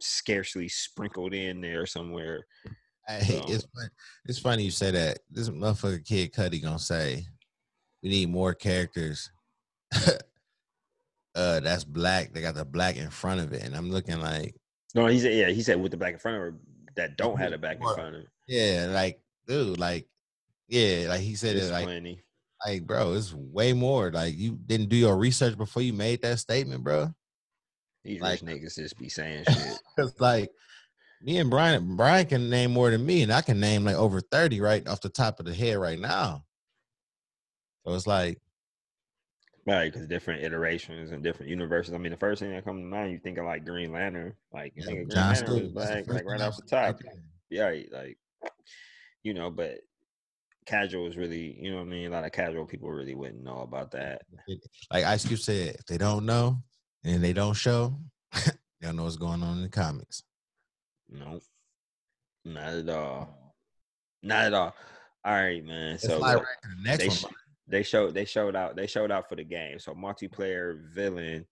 [0.00, 2.46] scarcely sprinkled in there somewhere.
[3.08, 3.90] Hey, So- it's fun,
[4.26, 5.18] it's funny you say that.
[5.32, 7.26] This motherfucker Kid Cudi gonna say
[8.04, 9.28] we need more characters.
[11.40, 12.32] uh, that's black.
[12.32, 14.54] They got the black in front of it, and I'm looking like,
[14.94, 16.54] No, he said, yeah, he said with the black in front of her
[16.96, 18.22] that don't have the black in front of.
[18.22, 18.28] her.
[18.48, 20.06] yeah, like, dude, like,
[20.68, 22.22] yeah, like he said It's it, like, plenty.
[22.66, 24.10] like, bro, it's way more.
[24.12, 27.12] Like, you didn't do your research before you made that statement, bro.
[28.04, 29.78] These like- niggas just be saying shit.
[29.98, 30.50] Cause like
[31.22, 34.20] me and Brian, Brian can name more than me, and I can name like over
[34.20, 36.44] 30 right off the top of the head right now.
[37.86, 38.38] So it's like,
[39.66, 41.92] Right, because different iterations and different universes.
[41.92, 44.34] I mean, the first thing that comes to mind, you think of like Green Lantern,
[44.52, 47.00] like you Yeah, think Green Lantern was black, like right off the top.
[47.50, 48.18] Yeah, like
[49.22, 49.80] you know, but
[50.66, 52.06] casual is really, you know what I mean.
[52.06, 54.22] A lot of casual people really wouldn't know about that.
[54.90, 56.62] like Ice Cube said, if they don't know
[57.04, 57.98] and they don't show,
[58.32, 60.22] they don't know what's going on in the comics.
[61.10, 61.42] Nope,
[62.44, 63.54] not at all,
[64.22, 64.74] not at all.
[65.22, 65.92] All right, man.
[65.92, 67.24] Let's So fly look, right the next one, sh-.
[67.70, 69.78] They showed they showed out they showed out for the game.
[69.78, 71.46] So multiplayer villain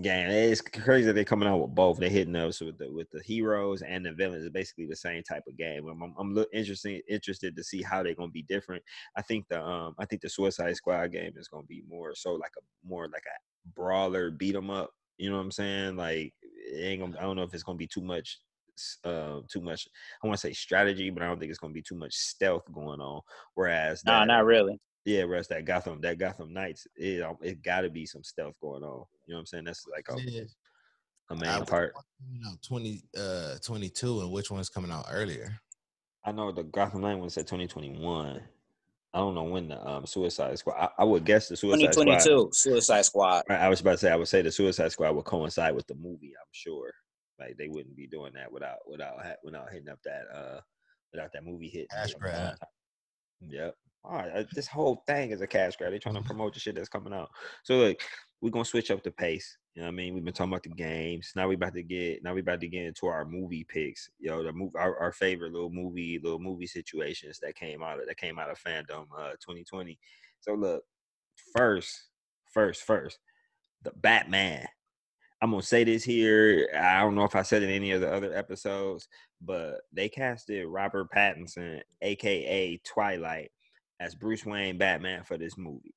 [0.00, 0.30] game.
[0.30, 1.98] It's crazy that they're coming out with both.
[1.98, 4.44] They're hitting us with the with the heroes and the villains.
[4.44, 5.86] It's basically the same type of game.
[5.88, 8.82] I'm I'm, I'm interested interested to see how they're gonna be different.
[9.16, 12.34] I think the um I think the Suicide Squad game is gonna be more so
[12.34, 14.90] like a more like a brawler beat 'em up.
[15.16, 15.96] You know what I'm saying?
[15.96, 17.18] Like it ain't gonna.
[17.18, 18.40] I don't know if it's gonna be too much.
[19.02, 19.88] Uh, too much.
[20.22, 22.62] I want to say strategy, but I don't think it's gonna be too much stealth
[22.72, 23.22] going on.
[23.54, 24.78] Whereas, Nah, not really.
[25.08, 28.52] Yeah, whereas that Gotham, that Gotham Knights, it um, it got to be some stuff
[28.60, 29.04] going on.
[29.26, 29.64] You know what I'm saying?
[29.64, 30.42] That's like a, Yeah.
[31.30, 31.94] a main I- part.
[32.30, 35.58] You know, 20, uh, 22, and which one's coming out earlier?
[36.24, 38.42] I know the Gotham Knight one said 2021.
[39.14, 40.74] I don't know when the um Suicide Squad.
[40.76, 42.04] I, I would guess the Suicide Squad.
[42.04, 43.42] 2022 Suicide Squad.
[43.48, 45.86] I I was about to say I would say the Suicide Squad would coincide with
[45.86, 46.34] the movie.
[46.38, 46.92] I'm sure.
[47.40, 50.60] Like they wouldn't be doing that without without without hitting up that uh
[51.12, 51.88] without that movie hit.
[51.90, 52.56] Cash grab.
[53.48, 53.74] Yep.
[54.08, 54.30] All right.
[54.34, 55.90] uh, This whole thing is a cash grab.
[55.90, 57.28] They're trying to promote the shit that's coming out.
[57.62, 57.98] So look,
[58.40, 59.56] we're gonna switch up the pace.
[59.74, 60.14] You know what I mean?
[60.14, 61.32] We've been talking about the games.
[61.36, 64.08] Now we about to get now we about to get into our movie picks.
[64.18, 68.06] Yo, the movie our, our favorite little movie, little movie situations that came out of
[68.06, 69.98] that came out of FanDome uh 2020.
[70.40, 70.84] So look,
[71.56, 72.08] first,
[72.52, 73.18] first, first,
[73.82, 74.66] the Batman.
[75.40, 76.68] I'm gonna say this here.
[76.76, 79.06] I don't know if I said it in any of the other episodes,
[79.40, 83.52] but they casted Robert Pattinson, aka Twilight,
[84.00, 85.94] as Bruce Wayne Batman for this movie.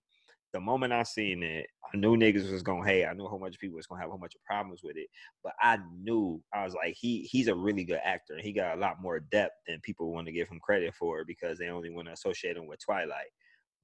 [0.53, 3.05] The moment I seen it, I knew niggas was gonna hate.
[3.05, 4.81] I knew a whole bunch of people was gonna have a whole bunch of problems
[4.83, 5.07] with it.
[5.43, 8.33] But I knew I was like, he he's a really good actor.
[8.33, 11.23] And he got a lot more depth than people want to give him credit for
[11.25, 13.31] because they only want to associate him with Twilight.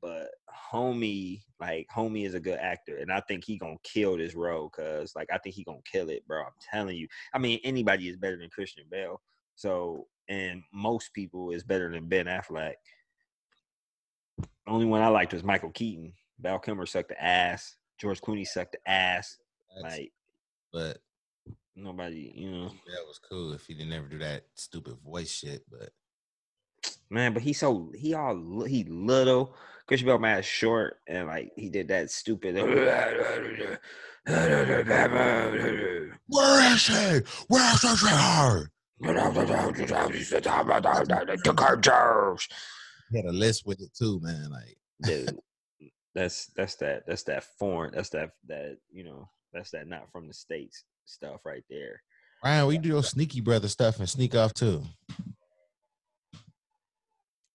[0.01, 0.27] But
[0.73, 4.69] homie, like homie is a good actor, and I think he gonna kill this role.
[4.69, 6.41] Cause like I think he gonna kill it, bro.
[6.41, 7.07] I'm telling you.
[7.33, 9.21] I mean, anybody is better than Christian Bale.
[9.55, 12.73] So, and most people is better than Ben Affleck.
[14.67, 16.13] Only one I liked was Michael Keaton.
[16.39, 17.75] Val Kilmer sucked the ass.
[17.97, 19.37] George Clooney sucked the ass.
[19.81, 20.11] Like,
[20.73, 20.97] but
[21.75, 25.63] nobody, you know, that was cool if he didn't ever do that stupid voice shit.
[25.69, 25.91] But
[27.09, 27.33] man.
[27.33, 29.55] But he's so he all he little.
[29.87, 32.55] Christian Bale man is short and like he did that stupid.
[36.27, 37.21] where is he?
[37.47, 38.69] Where's the car?
[41.43, 42.47] The cartels.
[43.11, 44.49] He had a list with it too, man.
[44.51, 45.39] Like Dude,
[46.15, 50.27] that's that's that that's that foreign that's that that you know that's that not from
[50.27, 52.01] the states stuff right there.
[52.43, 54.83] Ryan, we do your sneaky brother stuff and sneak off too.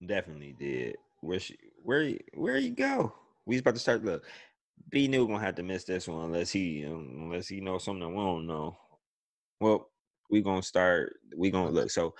[0.05, 0.97] Definitely did.
[1.21, 3.15] Where she where you- where you go?
[3.47, 4.05] We was about to start.
[4.05, 4.25] Look,
[4.91, 8.17] B new gonna have to miss this one unless he unless he knows something we
[8.17, 8.77] don't know.
[9.61, 9.91] Well,
[10.31, 11.21] we gonna start.
[11.37, 11.91] We gonna look.
[11.91, 12.15] So,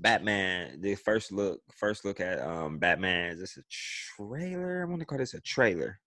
[0.00, 0.80] Batman.
[0.80, 1.60] The first look.
[1.76, 3.32] First look at um Batman.
[3.32, 4.82] Is this a trailer?
[4.82, 5.98] I want to call this a trailer.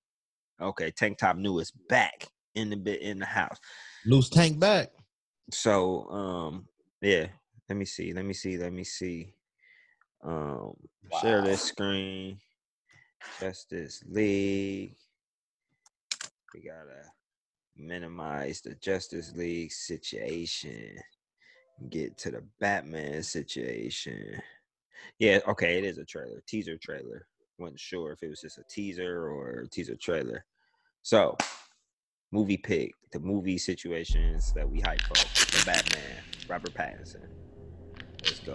[0.61, 3.57] Okay, Tank Top New is back in the bit in the house.
[4.05, 4.89] Loose tank back.
[5.51, 6.67] So um
[7.01, 7.27] yeah,
[7.69, 9.33] let me see, let me see, let me see.
[10.23, 10.73] Um
[11.21, 12.39] share this screen.
[13.39, 14.95] Justice League.
[16.53, 17.07] We gotta
[17.75, 20.97] minimize the Justice League situation.
[21.89, 24.41] Get to the Batman situation.
[25.19, 27.27] Yeah, okay, it is a trailer, teaser trailer.
[27.57, 30.45] Wasn't sure if it was just a teaser or a teaser trailer.
[31.01, 31.37] So,
[32.31, 35.13] movie pick, the movie situations that we hype for.
[35.13, 37.27] The Batman, Robert Pattinson.
[38.23, 38.53] Let's go.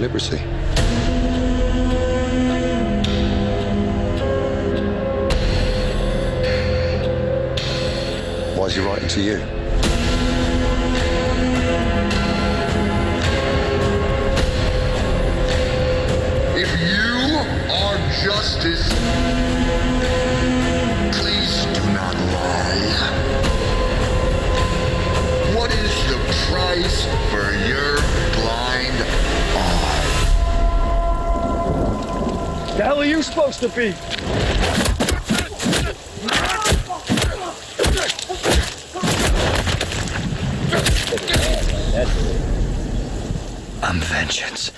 [0.00, 0.38] Celebrity.
[8.56, 9.59] Why is he writing to you?
[33.20, 33.94] You supposed to be?
[43.82, 44.69] I'm vengeance.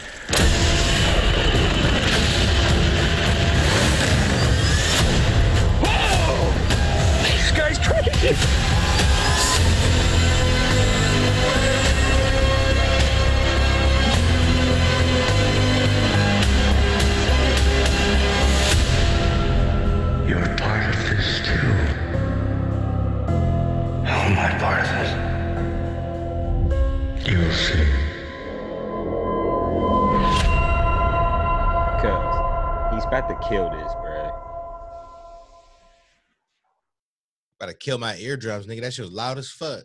[37.93, 38.81] Kill my eardrums, nigga.
[38.81, 39.85] That shit was loud as fuck.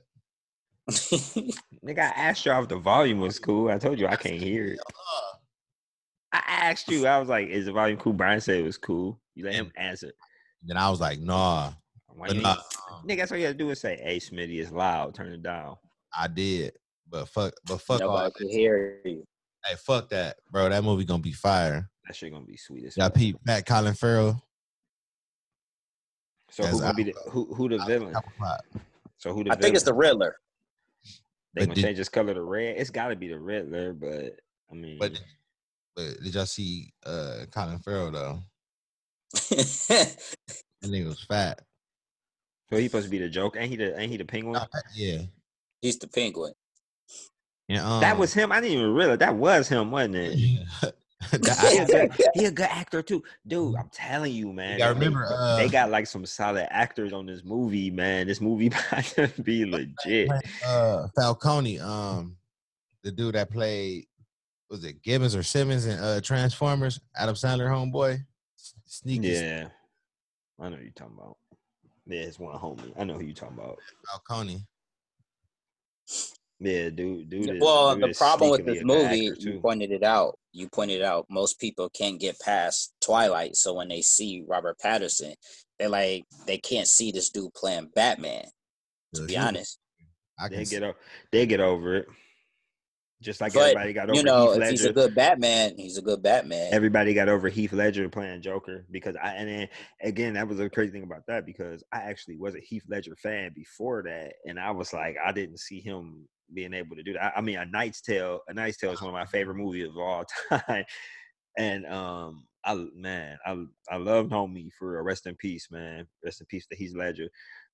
[0.89, 3.69] Nigga, I asked you if the volume was cool.
[3.69, 4.79] I told you I can't hear it.
[6.31, 7.05] I asked you.
[7.05, 9.19] I was like, "Is the volume cool?" Brian said it was cool.
[9.35, 10.13] You let him answer.
[10.63, 11.73] Then I was like, nah.
[12.07, 12.55] Why But nah,
[13.05, 15.13] Nigga, that's all you gotta do is say, "Hey, Smitty, it's loud.
[15.13, 15.75] Turn it down."
[16.17, 16.73] I did.
[17.09, 18.33] But fuck, but fuck Nobody that.
[18.35, 19.25] could hear you.
[19.65, 20.69] Hey, fuck that, bro.
[20.69, 21.89] That movie gonna be fire.
[22.05, 24.41] That shit gonna be sweet as Y'all peep Pat Colin Farrell.
[26.57, 28.15] So who As gonna be the who who the villain?
[29.19, 30.07] So who the I think it's the villain?
[30.17, 30.35] Riddler.
[31.53, 32.77] They But gonna did- change his color to red.
[32.77, 34.39] It's gotta be the Riddler, but
[34.71, 35.21] I mean, But
[35.95, 38.39] but did y'all see uh Colin Farrell though?
[40.81, 41.61] That nigga was fat.
[42.71, 43.55] so he supposed to be the joke.
[43.55, 44.59] Ain't he the ain't he the penguin?
[44.95, 45.21] Yeah.
[45.83, 46.53] He's the penguin.
[47.67, 47.99] Yeah.
[48.01, 48.51] that um, was him.
[48.51, 50.63] I didn't even realize that was him, wasn't it?
[51.31, 51.37] he,
[51.77, 53.75] a good, he a good actor too, dude.
[53.75, 54.79] I'm telling you, man.
[54.79, 58.27] they- remember, uh, they got like some solid actors on this movie, man.
[58.27, 60.29] This movie about to be legit.
[60.65, 62.37] uh Falcone, um,
[63.03, 64.05] the dude that played
[64.69, 68.19] was it Gibbons or Simmons in uh Transformers, Adam Sandler homeboy.
[68.85, 69.69] Sneaky Yeah,
[70.59, 71.37] I know who you talking about.
[72.05, 72.93] Yeah, it's one homie.
[72.97, 73.77] I know who you're talking about.
[74.07, 74.65] Falcone.
[76.59, 77.49] Yeah, dude, dude.
[77.49, 80.39] is- well, dude the problem with this movie, you pointed it out.
[80.53, 85.35] You pointed out most people can't get past Twilight, so when they see Robert Patterson,
[85.77, 88.45] they're like they can't see this dude playing Batman.
[89.13, 89.77] To be honest,
[90.39, 90.95] I They can get o-
[91.31, 92.07] they get over it.
[93.19, 95.97] Just like but everybody got over you know, Heath if he's a good Batman, he's
[95.97, 96.71] a good Batman.
[96.71, 99.69] everybody got over Heath Ledger playing Joker because I and then
[100.01, 103.15] again that was a crazy thing about that because I actually was a Heath Ledger
[103.15, 107.13] fan before that and I was like I didn't see him being able to do
[107.13, 107.33] that.
[107.35, 109.87] I, I mean, A Knight's Tale, A Knight's Tale is one of my favorite movies
[109.87, 110.85] of all time,
[111.57, 116.07] and um, I man, I I loved Homie for a Rest in peace, man.
[116.23, 117.29] Rest in peace to Heath Ledger.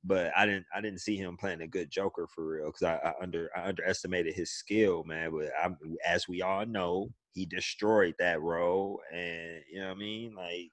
[0.05, 2.95] But I didn't I didn't see him playing a good Joker for real because I,
[2.95, 5.31] I under I underestimated his skill, man.
[5.31, 5.69] But I,
[6.05, 10.71] as we all know, he destroyed that role, and you know what I mean, like.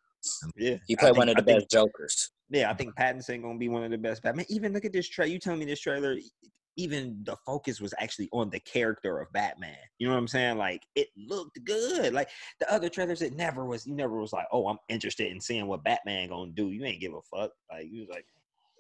[0.55, 2.31] Yeah, He played think- one of I the think- best Jokers.
[2.51, 4.45] yeah, I think Pattinson gonna be one of the best Batman.
[4.51, 5.33] Even look at this trailer.
[5.33, 6.15] You telling me this trailer?
[6.77, 9.77] Even the focus was actually on the character of Batman.
[9.99, 10.57] You know what I'm saying?
[10.57, 12.13] Like it looked good.
[12.13, 13.87] Like the other trailers, it never was.
[13.87, 16.71] You never was like, oh, I'm interested in seeing what Batman gonna do.
[16.71, 17.51] You ain't give a fuck.
[17.71, 18.25] Like you was like,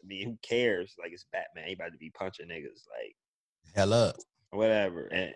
[0.02, 0.94] I mean, who cares?
[0.98, 1.66] Like it's Batman.
[1.66, 2.86] He about to be punching niggas.
[2.98, 3.14] Like
[3.74, 4.16] hell up.
[4.50, 5.06] whatever.
[5.06, 5.34] And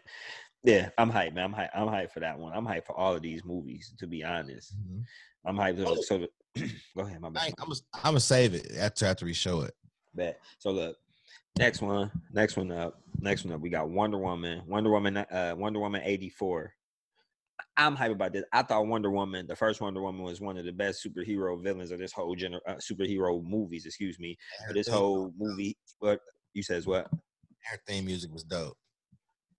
[0.64, 1.44] yeah, I'm hyped, man.
[1.44, 1.70] I'm hyped.
[1.74, 2.52] I'm hyped for that one.
[2.55, 3.92] I'm hyped for all of these movies.
[3.98, 5.00] To be honest, mm-hmm.
[5.44, 5.84] I'm hyped.
[5.86, 5.96] Oh.
[5.96, 6.26] So,
[6.57, 6.64] so
[6.96, 7.52] go ahead, my bad.
[7.59, 9.74] I'm gonna save it after after we show it.
[10.14, 10.40] Bet.
[10.59, 10.96] So look,
[11.59, 13.61] next one, next one up, next one up.
[13.61, 16.72] We got Wonder Woman, Wonder Woman, uh, Wonder Woman eighty four.
[17.76, 18.44] I'm hype about this.
[18.52, 21.90] I thought Wonder Woman, the first Wonder Woman, was one of the best superhero villains
[21.90, 23.86] of this whole gener- uh, superhero movies.
[23.86, 24.36] Excuse me,
[24.68, 25.76] of this whole movie.
[25.98, 26.20] What
[26.52, 26.86] you says?
[26.86, 27.09] What?
[27.64, 28.76] Her theme music was dope.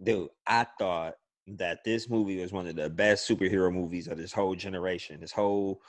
[0.04, 1.16] dude, I thought
[1.48, 5.32] that this movie was one of the best superhero movies of this whole generation, this
[5.32, 5.80] whole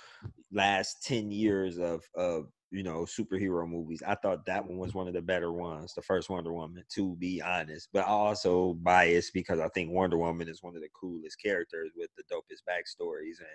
[0.52, 4.02] last 10 years of of you know superhero movies.
[4.06, 7.16] I thought that one was one of the better ones, the first Wonder Woman, to
[7.16, 7.88] be honest.
[7.92, 11.92] But I also biased because I think Wonder Woman is one of the coolest characters
[11.96, 13.48] with the dopest backstories and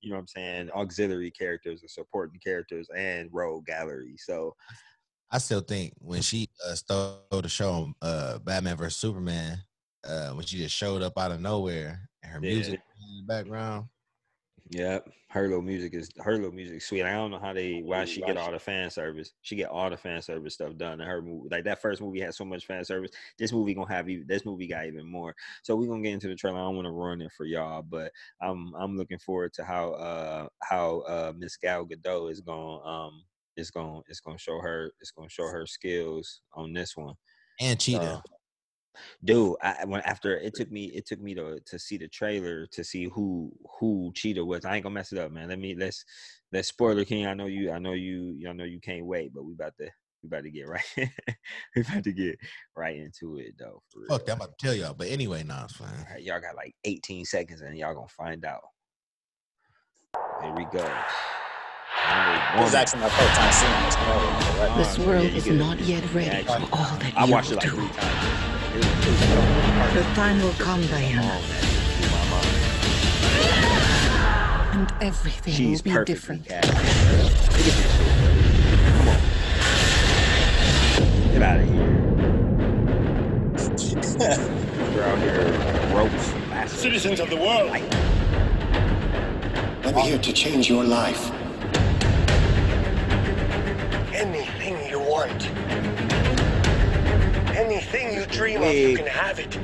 [0.00, 4.16] you know what I'm saying, auxiliary characters or supporting characters and rogue gallery.
[4.18, 4.54] So
[5.30, 9.58] I still think when she uh, stole the show, uh, Batman vs Superman,
[10.04, 12.50] uh, when she just showed up out of nowhere and her Yeah.
[12.50, 13.86] music in the background.
[14.70, 17.02] Yep, her little music is her little music sweet.
[17.02, 19.32] I don't know how they why she get all the fan service.
[19.42, 21.48] She get all the fan service stuff done in her movie.
[21.50, 23.10] Like that first movie had so much fan service.
[23.38, 24.26] This movie gonna have even.
[24.26, 25.34] This movie got even more.
[25.62, 26.58] So we're gonna get into the trailer.
[26.58, 28.10] I don't want to ruin it for y'all, but
[28.40, 33.22] I'm I'm looking forward to how uh how uh Miss Gal Gadot is gonna um
[33.58, 37.14] is gonna it's gonna show her it's gonna show her skills on this one.
[37.60, 38.00] And Cheetah.
[38.00, 38.20] Uh,
[39.24, 42.66] dude I, when after it took me it took me to to see the trailer
[42.72, 45.74] to see who who cheetah was i ain't gonna mess it up man let me
[45.74, 46.04] let's
[46.52, 49.44] let's spoiler king i know you i know you i know you can't wait but
[49.44, 49.88] we about to
[50.22, 50.82] we about to get right
[51.76, 52.38] we about to get
[52.76, 53.82] right into it though.
[54.08, 54.94] Fuck, I'm about to tell y'all.
[54.94, 55.90] But anyway, nah, it's fine.
[56.10, 58.62] Right, y'all got like 18 seconds and y'all gonna find out
[60.42, 60.84] here we go
[62.56, 66.52] This is actually my first time seeing this This world is not yet ready for
[66.52, 67.76] all that i you watched it will like do.
[67.76, 68.53] three times
[69.04, 71.38] The time will come, Diana,
[74.72, 76.46] and everything She's will be different.
[76.46, 76.68] cast.
[76.68, 76.84] Look at
[77.52, 77.90] this shit.
[78.96, 79.18] Come on.
[81.32, 81.92] Get out of here.
[84.94, 86.32] We're out here ropes.
[86.72, 87.70] Citizens of the world.
[89.84, 91.30] I'm here to change your life.
[94.14, 95.50] Anything you want.
[97.94, 99.54] Anything you dream of, you can have it.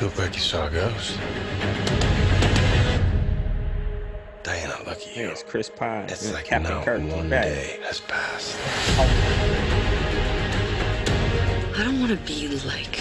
[0.00, 1.18] You look like you saw a ghost.
[4.42, 5.28] Diana, lucky you.
[5.28, 6.04] It's Chris Pine.
[6.08, 7.00] It's Yeah, like Captain not Kirk.
[7.02, 7.42] one Right.
[7.42, 8.56] day has passed.
[11.78, 12.98] I don't want to be like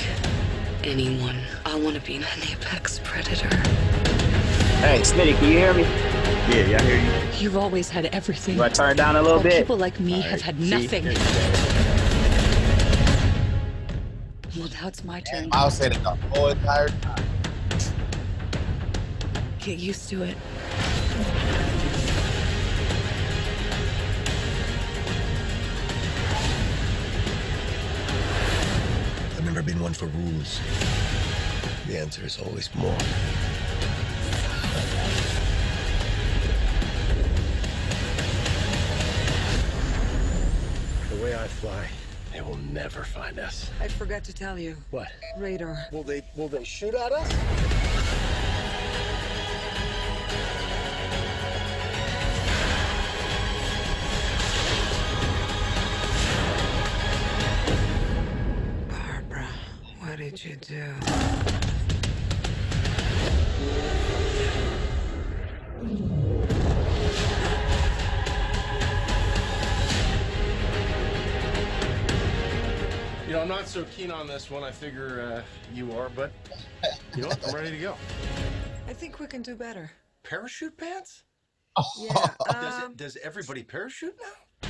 [0.84, 1.38] anyone.
[1.66, 3.48] I want to be an apex predator.
[4.82, 5.84] Hey, Smitty, can you hear me?
[5.84, 7.12] Yeah, yeah, I hear you.
[7.40, 8.56] You've always had everything.
[8.56, 9.58] You want to turn it down a little While bit?
[9.62, 11.16] People like me have had nothing.
[14.82, 15.48] Now it's my turn.
[15.52, 17.24] I'll say that the whole entire time.
[19.60, 20.36] Get used to it.
[29.38, 30.60] I've never been one for rules.
[31.86, 32.98] The answer is always more.
[41.10, 41.88] The way I fly,
[42.32, 43.70] they will never find us.
[43.80, 44.76] I forgot to tell you.
[44.92, 45.08] What?
[45.38, 45.86] Radar.
[45.92, 47.28] Will they will they shoot at us?
[58.90, 59.48] Barbara,
[60.00, 61.51] what did you do?
[73.52, 74.64] Not so keen on this one.
[74.64, 76.32] I figure uh, you are, but
[77.16, 77.46] you know what?
[77.46, 77.96] I'm ready to go.
[78.88, 79.92] I think we can do better.
[80.24, 81.24] Parachute pants?
[82.00, 82.14] Yeah.
[82.50, 84.70] does, Um, it, does everybody parachute now?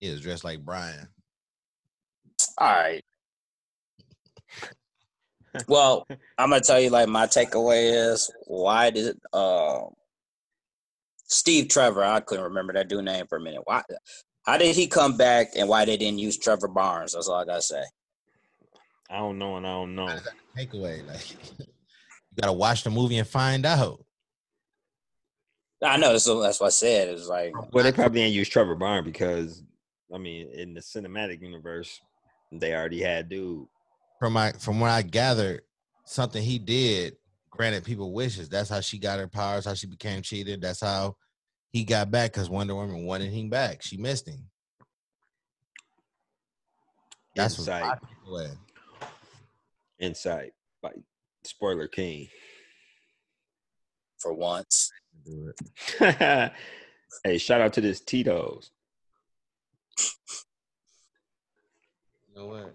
[0.00, 1.06] He was dressed like Brian.
[2.58, 3.04] All right.
[5.68, 6.06] Well,
[6.38, 9.82] I'm gonna tell you like my takeaway is why did uh
[11.28, 13.62] Steve Trevor, I couldn't remember that dude name for a minute.
[13.64, 13.82] Why
[14.46, 17.12] how did he come back and why they didn't use Trevor Barnes?
[17.12, 17.82] That's all I gotta say.
[19.10, 20.16] I don't know, and I don't know.
[20.56, 21.66] Takeaway, like you
[22.40, 24.04] gotta watch the movie and find out.
[25.82, 27.08] I know that's that's what I said.
[27.08, 29.62] It's like Well, they probably didn't use Trevor Barnes because,
[30.14, 32.00] I mean, in the cinematic universe,
[32.52, 33.66] they already had dude.
[34.18, 35.62] From my from what I gathered,
[36.04, 37.16] something he did
[37.50, 38.48] granted people wishes.
[38.48, 40.58] That's how she got her powers, how she became Cheetah.
[40.58, 41.16] That's how
[41.72, 43.82] he got back because Wonder Woman wanted him back.
[43.82, 44.48] She missed him.
[47.34, 47.84] That's what Insight.
[47.84, 47.98] my
[48.30, 48.56] takeaway.
[49.98, 50.52] Insight
[50.82, 50.90] by
[51.44, 52.28] Spoiler King.
[54.18, 54.90] for once.
[55.98, 56.50] hey,
[57.38, 58.70] shout out to this Tito's.
[62.28, 62.74] You know what?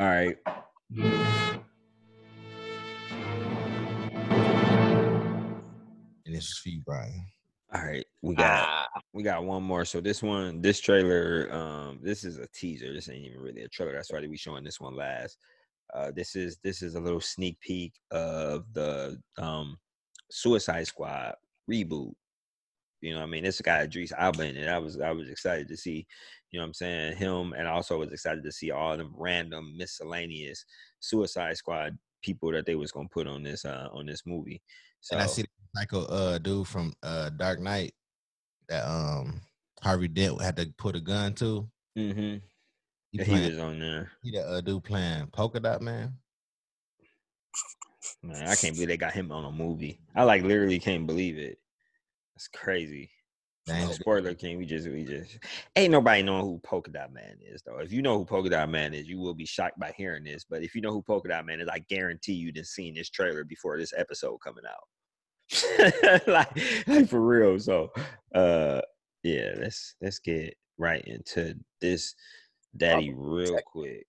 [0.00, 0.36] All right.
[6.26, 7.26] And this is for you, Brian.
[7.74, 8.88] All right, we got Ah.
[9.12, 9.84] we got one more.
[9.84, 12.92] So this one, this trailer, um, this is a teaser.
[12.92, 13.92] This ain't even really a trailer.
[13.92, 15.38] That's why they be showing this one last.
[15.92, 19.78] Uh, this is this is a little sneak peek of the um
[20.30, 21.34] Suicide Squad
[21.70, 22.12] reboot.
[23.00, 24.68] You know, what I mean, this got Idris Elba in it.
[24.68, 26.06] I was I was excited to see,
[26.50, 29.12] you know, what I'm saying him, and I also was excited to see all them
[29.16, 30.64] random miscellaneous
[31.00, 34.62] Suicide Squad people that they was gonna put on this uh on this movie.
[35.04, 37.92] So And I see the psycho uh dude from uh Dark Knight
[38.70, 39.42] that um
[39.82, 41.68] Harvey Dent had to put a gun to.
[41.96, 42.38] mm-hmm.
[43.12, 44.10] He, he playing, was on there.
[44.22, 46.14] he the uh, dude playing Polka Dot Man.
[48.22, 50.00] Man, I can't believe they got him on a movie.
[50.16, 51.58] I like literally can't believe it.
[52.34, 53.10] That's crazy.
[53.66, 53.92] Dang.
[53.92, 55.38] Spoiler King, we just we just
[55.76, 57.78] ain't nobody knowing who Polka Dot Man is though.
[57.78, 60.44] If you know who Polka Dot Man is, you will be shocked by hearing this.
[60.48, 63.10] But if you know who Polka Dot Man is, I guarantee you done seen this
[63.10, 64.84] trailer before this episode coming out.
[66.26, 67.58] like, like for real.
[67.58, 67.90] So
[68.34, 68.80] uh
[69.22, 72.14] yeah, let's let's get right into this
[72.76, 74.06] daddy real quick.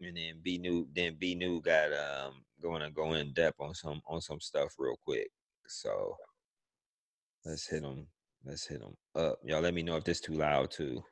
[0.00, 3.74] And then B new then B new got um going to go in depth on
[3.74, 5.28] some on some stuff real quick.
[5.66, 6.16] So
[7.44, 8.06] let's hit them.
[8.44, 9.38] Let's hit them up.
[9.44, 11.02] Y'all let me know if this too loud too.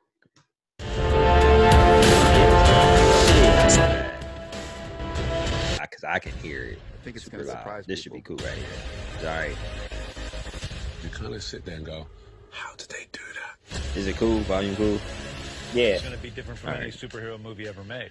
[6.01, 6.79] Because I can hear it.
[6.79, 8.65] I think it's super gonna surprise This should be cool right here.
[9.19, 9.55] All right.
[11.03, 12.07] You kind of sit there and go,
[12.49, 13.97] how did they do that?
[13.97, 14.39] Is it cool?
[14.41, 14.99] Volume cool?
[15.73, 15.89] Yeah.
[15.89, 16.93] It's going to be different from All any right.
[16.93, 18.09] superhero movie ever made.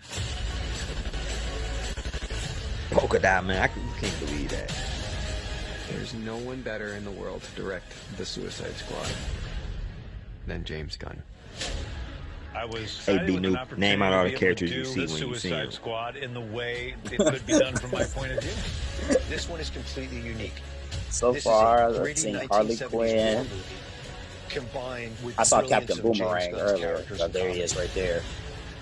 [2.90, 3.62] Polka dot man.
[3.62, 4.72] I can, can't believe that.
[5.90, 9.08] There's no one better in the world to direct the Suicide Squad
[10.46, 11.22] than James Gunn.
[12.60, 12.74] I was
[13.06, 14.84] Hey, excited B Noob, name out all the opportunity to be able to characters you
[14.84, 15.70] do see when you see Suicide them.
[15.72, 19.16] Squad in the way it could be done from my point of view.
[19.30, 20.60] This one is completely unique.
[21.08, 23.46] So This far, I've seen Harley Quinn.
[24.50, 27.02] Combined with I saw Captain Boomerang earlier.
[27.16, 28.20] So there he is right there.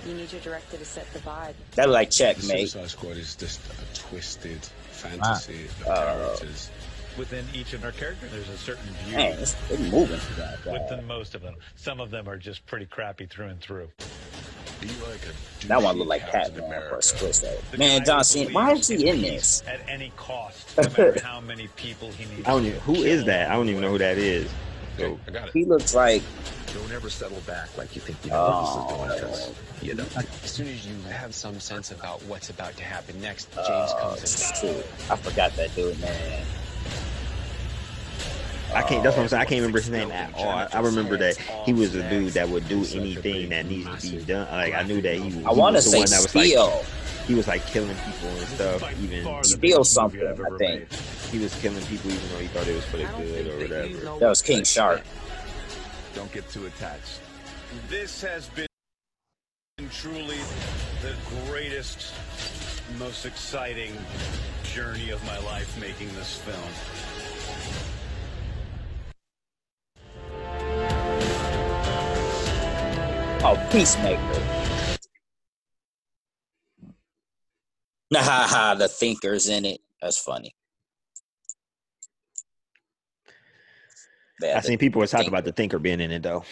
[0.06, 1.54] You need your director to set the vibe.
[1.76, 2.70] That like The checkmate.
[2.70, 6.70] Suicide Squad is just a twisted fantasy of Uh, characters.
[7.18, 9.16] Within each of our characters, there's a certain beauty.
[9.16, 10.20] Man, it's, it's moving.
[10.36, 10.72] God, God.
[10.72, 13.88] Within most of them, some of them are just pretty crappy through and through.
[14.80, 17.02] Be like a That one douchey looked like Captain Batman for a America.
[17.02, 17.78] split second.
[17.78, 19.62] Man, guy John Cena, why believes is he in this?
[19.66, 22.46] At any cost, no matter how many people he needs.
[22.46, 23.50] I don't even, who kill is that?
[23.50, 24.48] I don't even know who that is.
[24.96, 25.54] So I got it.
[25.54, 26.22] He looks like
[26.72, 29.82] Don't ever settle back like you think you know where this is going, oh, because
[29.82, 30.16] you don't.
[30.44, 33.98] As soon as you have some sense about what's about to happen next, James oh,
[34.00, 34.22] comes
[34.62, 34.68] in.
[34.74, 34.86] shoot.
[35.10, 36.44] I forgot that dude, man.
[38.74, 39.02] I can't.
[39.02, 39.40] That's what I'm saying.
[39.40, 40.46] I can't remember his name at all.
[40.46, 44.16] I, I remember that he was a dude that would do anything that needs to
[44.16, 44.46] be done.
[44.50, 45.36] Like I knew that he was.
[45.46, 46.84] I he want to was the say one that was like
[47.26, 49.02] he was like killing people and stuff.
[49.02, 50.92] Even Steel something, I think.
[51.30, 54.18] he was killing people even though he thought it was for the good or whatever.
[54.18, 55.02] That was King Shark.
[56.14, 57.20] Don't get too attached.
[57.88, 58.66] This has been
[59.90, 60.38] truly
[61.02, 61.14] the
[61.46, 62.14] greatest,
[62.98, 63.92] most exciting
[64.78, 66.56] journey of my life making this film.
[73.42, 74.20] oh, Peacemaker.
[78.10, 79.80] Nah, ha, ha, the thinker's in it.
[80.00, 80.54] That's funny.
[84.42, 86.42] I seen people was talking about the thinker being in it though.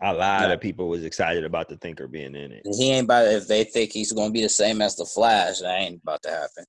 [0.00, 0.52] A lot yeah.
[0.52, 2.62] of people was excited about the thinker being in it.
[2.78, 5.58] He ain't about if they think he's gonna be the same as the Flash.
[5.58, 6.66] That ain't about to happen.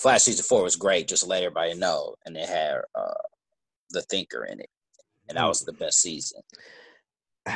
[0.00, 3.22] Flash season four was great, just let everybody know, and it had uh,
[3.90, 4.70] the Thinker in it,
[5.28, 6.40] and that was the best season.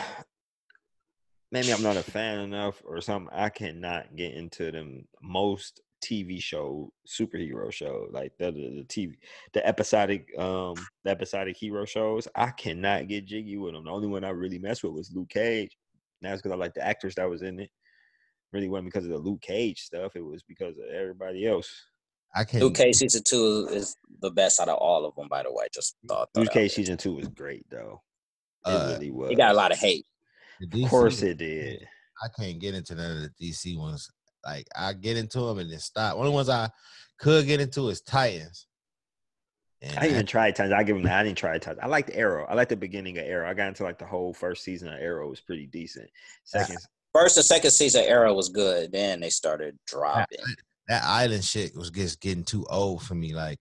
[1.53, 3.31] maybe I'm not a fan enough or something.
[3.33, 9.15] I cannot get into them most TV show superhero show like the, the the TV
[9.55, 10.75] the episodic um
[11.05, 12.29] the episodic hero shows.
[12.35, 13.85] I cannot get jiggy with them.
[13.85, 15.79] The only one I really messed with was Luke Cage.
[16.21, 17.71] And that's because I like the actors that was in it.
[18.53, 20.15] Really wasn't because of the Luke Cage stuff.
[20.15, 21.73] It was because of everybody else.
[22.35, 22.63] I can't.
[22.63, 25.67] Luke Cage season two is the best out of all of them, by the way.
[25.73, 28.03] Just thought Luke Cage season two was great though.
[28.67, 29.31] It Uh, really was.
[29.31, 30.07] He got a lot of hate.
[30.61, 31.87] The Of course it did.
[32.23, 34.09] I can't get into none of the DC ones.
[34.45, 36.17] Like I get into them and then stop.
[36.17, 36.71] One of the ones I
[37.19, 38.67] could get into is Titans.
[39.83, 40.73] And I even tried Titans.
[40.73, 41.21] I give them that.
[41.21, 41.81] I didn't try Titans.
[41.83, 42.47] I liked Arrow.
[42.47, 43.49] I liked the beginning of Arrow.
[43.49, 46.09] I got into like the whole first season of Arrow was pretty decent.
[46.45, 46.79] Second,
[47.13, 48.91] First and second season Arrow was good.
[48.93, 50.39] Then they started dropping.
[50.89, 53.35] That island shit was just getting too old for me.
[53.35, 53.59] Like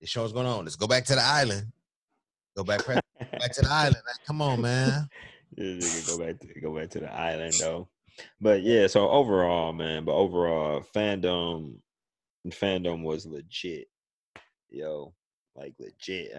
[0.00, 0.64] the show's going on.
[0.64, 1.66] Let's go back to the island.
[2.56, 4.02] Go back, back to the island.
[4.06, 5.08] Like, come on, man.
[5.56, 7.88] Go back to go back to the island though.
[8.40, 11.74] But yeah, so overall, man, but overall, FanDome
[12.48, 13.88] FanDome was legit.
[14.70, 15.12] Yo,
[15.56, 16.32] like legit.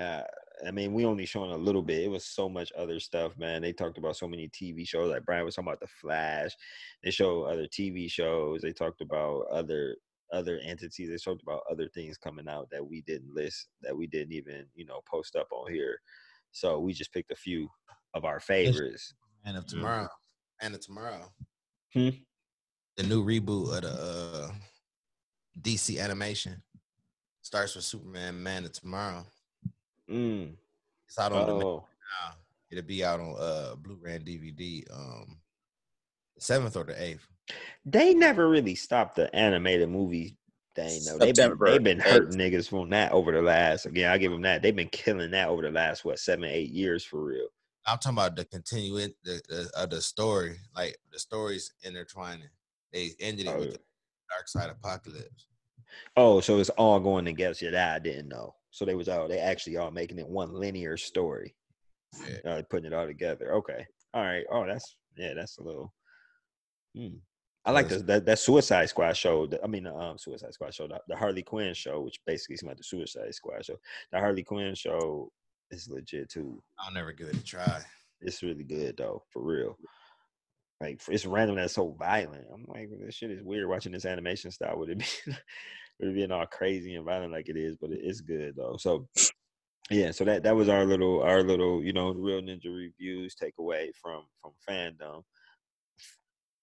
[0.67, 2.03] I mean, we only showing a little bit.
[2.03, 3.61] It was so much other stuff, man.
[3.61, 5.11] They talked about so many TV shows.
[5.11, 6.51] Like Brian was talking about the Flash.
[7.03, 8.61] They show other TV shows.
[8.61, 9.95] They talked about other
[10.31, 11.09] other entities.
[11.09, 14.65] They talked about other things coming out that we didn't list, that we didn't even,
[14.75, 15.97] you know, post up on here.
[16.51, 17.67] So we just picked a few
[18.13, 19.13] of our favorites.
[19.45, 20.07] Man of tomorrow.
[20.61, 21.31] Man of tomorrow.
[21.93, 22.09] Hmm?
[22.97, 24.51] The new reboot of the uh,
[25.61, 26.61] DC animation
[27.41, 29.25] starts with Superman Man of Tomorrow.
[30.11, 30.53] Mm.
[31.07, 31.85] It's out on demand Oh,
[32.25, 32.35] now.
[32.69, 35.37] It'll be out on uh Blu-ray and DVD um
[36.35, 37.27] the seventh or the eighth.
[37.85, 40.37] they never really stopped the animated movie
[40.75, 41.17] thing though.
[41.17, 43.85] They've been they've been hurting niggas from that over the last.
[43.85, 44.61] Again, I give them that.
[44.61, 47.47] They've been killing that over the last what seven eight years for real.
[47.85, 52.49] I'm talking about the continuing the, the of the story, like the stories intertwining.
[52.93, 53.79] They ended it with the
[54.29, 55.47] Dark Side Apocalypse.
[56.15, 57.55] Oh, so it's all going together.
[57.59, 58.55] Yeah, that I didn't know.
[58.71, 61.55] So they was all they actually all making it one linear story.
[62.45, 63.53] Uh, putting it all together.
[63.55, 63.85] Okay.
[64.13, 64.43] All right.
[64.51, 65.93] Oh, that's yeah, that's a little.
[66.95, 67.17] Hmm.
[67.63, 69.47] I like the, that that Suicide Squad show.
[69.63, 72.63] I mean, the, um, Suicide Squad show, the, the Harley Quinn show, which basically is
[72.63, 73.77] like the Suicide Squad show.
[74.11, 75.31] The Harley Quinn show
[75.69, 76.61] is legit too.
[76.79, 77.81] I'll never give it a try.
[78.21, 79.77] It's really good though, for real.
[80.81, 82.45] Like it's random that's so violent.
[82.51, 84.77] I'm like, this shit is weird watching this animation style.
[84.79, 85.05] Would it be
[86.09, 87.77] it being all crazy and violent like it is?
[87.77, 88.77] But it, it's good though.
[88.79, 89.07] So
[89.89, 93.89] yeah, so that that was our little our little you know real ninja reviews takeaway
[94.01, 95.23] from from FanDome.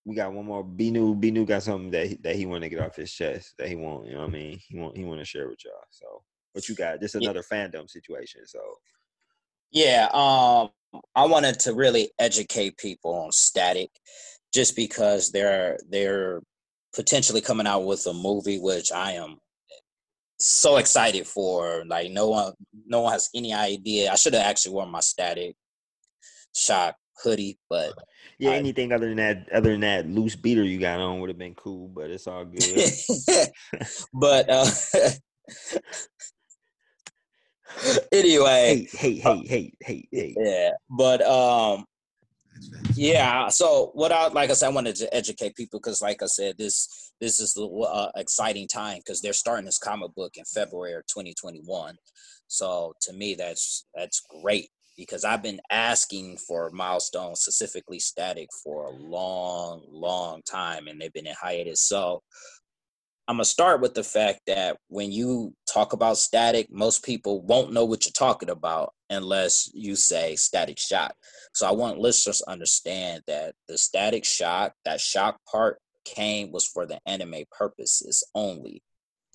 [0.05, 0.65] We got one more.
[0.65, 3.13] B new B new got something that he, that he want to get off his
[3.13, 4.07] chest that he want.
[4.07, 4.61] You know what I mean?
[4.67, 5.75] He want he want to share with y'all.
[5.91, 6.23] So
[6.53, 7.01] what you got?
[7.01, 7.31] This is Yeah.
[7.31, 8.47] another FanDome situation.
[8.47, 8.61] So
[9.71, 10.71] Yeah, um,
[11.15, 13.91] I wanted to really educate people on static,
[14.55, 16.41] just because they're they're
[16.99, 19.37] potentially coming out with a movie, which I am
[20.41, 21.85] so excited for.
[21.87, 22.55] Like no one,
[22.87, 24.11] no one has any idea.
[24.11, 25.55] I should have actually worn my static
[26.57, 27.93] shock hoodie, but
[28.41, 31.39] yeah, anything other than that other than that loose beater you got on would have
[31.39, 32.91] been cool, but it's all good.
[34.13, 34.67] but uh,
[38.13, 40.35] anyway, hey, hey, hey, hey, hey, hey.
[40.37, 41.85] Yeah, but um,
[42.95, 43.49] yeah.
[43.49, 46.57] So what I like I said, I wanted to educate people because, like I said,
[46.59, 50.95] this this is the uh, exciting time because they're starting this comic book in February
[50.95, 51.97] of 2021.
[52.47, 58.87] So to me, that's that's great because I've been asking for milestone specifically static for
[58.87, 61.81] a long, long time, and they've been in hiatus.
[61.83, 62.23] So
[63.29, 67.75] I'm gonna start with the fact that when you talk about static, most people won't
[67.75, 71.15] know what you're talking about unless you say static shock.
[71.53, 76.67] So I want listeners to understand that the static shock, that shock part came was
[76.67, 78.83] for the anime purposes only.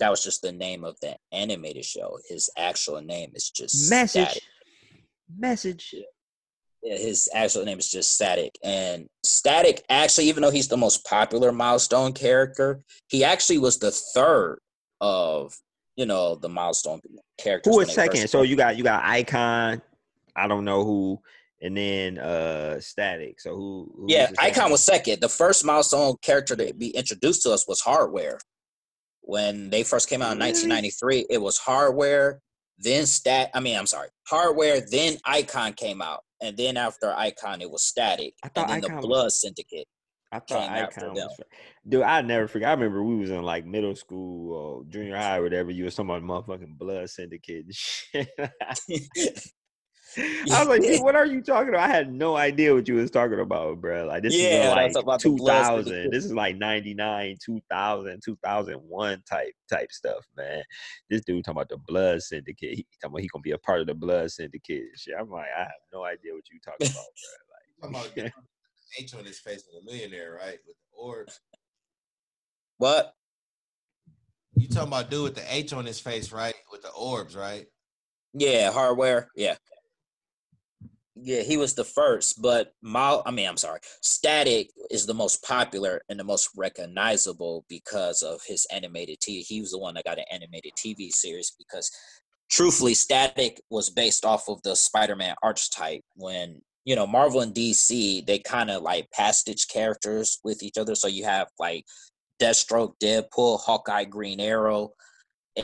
[0.00, 2.18] That was just the name of the animated show.
[2.28, 4.22] His actual name is just Message.
[4.26, 4.42] Static.
[5.38, 5.94] Message.
[6.84, 8.58] Yeah, his actual name is just Static.
[8.62, 13.90] And Static, actually, even though he's the most popular milestone character, he actually was the
[13.90, 14.58] third
[15.00, 15.54] of
[15.96, 17.00] you know the milestone
[17.38, 17.72] characters.
[17.72, 18.28] Who when is they first second?
[18.28, 19.80] So you got you got Icon.
[20.36, 21.20] I don't know who,
[21.62, 23.40] and then uh Static.
[23.40, 23.92] So who?
[23.96, 25.20] who Yeah, second Icon was second.
[25.22, 28.38] The first milestone character to be introduced to us was Hardware.
[29.22, 32.40] When they first came out in 1993, it was Hardware,
[32.78, 33.48] then Stat.
[33.54, 37.82] I mean, I'm sorry, Hardware, then Icon came out, and then after Icon, it was
[37.84, 39.86] Static, I and then Icon the was- Blood Syndicate.
[40.32, 41.40] I thought Icon was.
[41.88, 42.70] Dude, I never forget.
[42.70, 45.70] I remember we was in like middle school or junior high, or whatever.
[45.70, 48.28] You was talking about motherfucking blood syndicate and shit.
[50.52, 51.88] I was like, "Dude, what are you talking about?
[51.88, 54.06] I had no idea what you was talking about, bro.
[54.06, 56.10] Like this Yeah, is like about 2000.
[56.10, 60.62] This is like 99, 2000, 2001 type type stuff, man.
[61.10, 62.74] This dude talking about the blood syndicate.
[62.74, 65.14] He talking about he gonna be a part of the blood syndicate shit.
[65.18, 67.90] I'm like, I have no idea what you talking about, bro.
[67.90, 68.32] Talking about the
[68.98, 70.58] H on his face of a millionaire, right?
[70.66, 71.40] With the orbs.
[72.78, 73.14] What?
[74.56, 76.54] You talking about dude with the H on his face, right?
[76.70, 77.66] With the orbs, right?
[78.34, 79.28] Yeah, hardware.
[79.36, 79.56] Yeah.
[81.16, 83.80] Yeah, he was the first, but Mal I mean, I'm sorry.
[84.02, 89.40] Static is the most popular and the most recognizable because of his animated TV.
[89.46, 91.90] He was the one that got an animated TV series because
[92.50, 98.26] truthfully, Static was based off of the Spider-Man archetype when you know Marvel and DC,
[98.26, 100.96] they kind of like passage characters with each other.
[100.96, 101.84] So you have like
[102.40, 104.90] Deathstroke, Deadpool, Hawkeye, Green Arrow,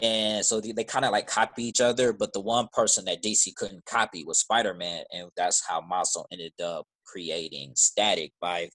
[0.03, 3.23] and so they, they kind of like copy each other but the one person that
[3.23, 8.69] dc couldn't copy was spider-man and that's how Milestone ended up creating static by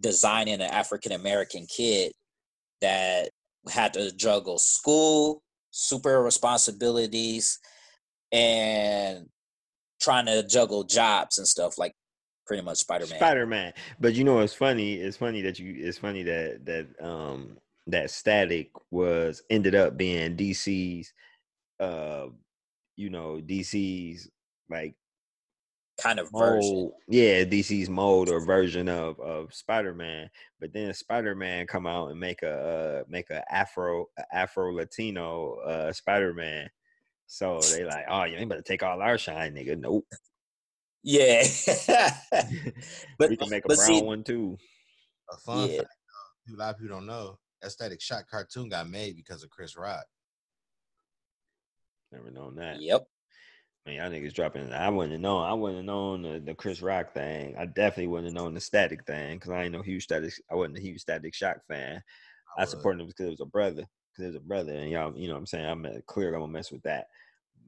[0.00, 2.12] designing an african american kid
[2.80, 3.30] that
[3.68, 7.58] had to juggle school super responsibilities
[8.32, 9.26] and
[10.00, 11.92] trying to juggle jobs and stuff like
[12.46, 13.72] pretty much spider-man Spider Man.
[14.00, 14.94] But you know, it's funny.
[14.94, 15.74] It's funny that you.
[15.78, 17.58] It's funny that that um
[17.88, 21.12] that Static was ended up being DC's,
[21.80, 22.26] uh,
[22.96, 24.28] you know, DC's
[24.68, 24.94] like
[25.98, 26.92] kind of version mold.
[27.08, 30.30] Yeah, DC's mold or version of of Spider Man.
[30.60, 35.56] But then Spider Man come out and make a uh, make a Afro Afro Latino
[35.66, 36.68] uh Spider Man.
[37.28, 39.78] So they like, oh, you ain't better take all our shine, nigga.
[39.78, 40.06] Nope.
[41.02, 41.42] yeah
[43.18, 44.58] but we can make a brown see- one too.
[45.32, 45.78] A fun Yeah.
[45.78, 45.88] fact,
[46.54, 49.76] a lot of people don't know that Static Shock cartoon got made because of Chris
[49.76, 50.04] Rock.
[52.12, 52.80] Never known that.
[52.80, 53.06] Yep.
[53.84, 54.72] Man, y'all niggas dropping.
[54.72, 55.44] I wouldn't have known.
[55.44, 57.54] I wouldn't have known the, the Chris Rock thing.
[57.58, 60.32] I definitely wouldn't have known the Static thing because I ain't no huge Static.
[60.50, 62.02] I wasn't a huge Static Shock fan.
[62.58, 63.84] I, supported him because it was a brother.
[64.12, 66.34] Because it was a brother, and y'all, you know, what I'm saying I'm uh, clear.
[66.34, 67.06] I'm gonna mess with that.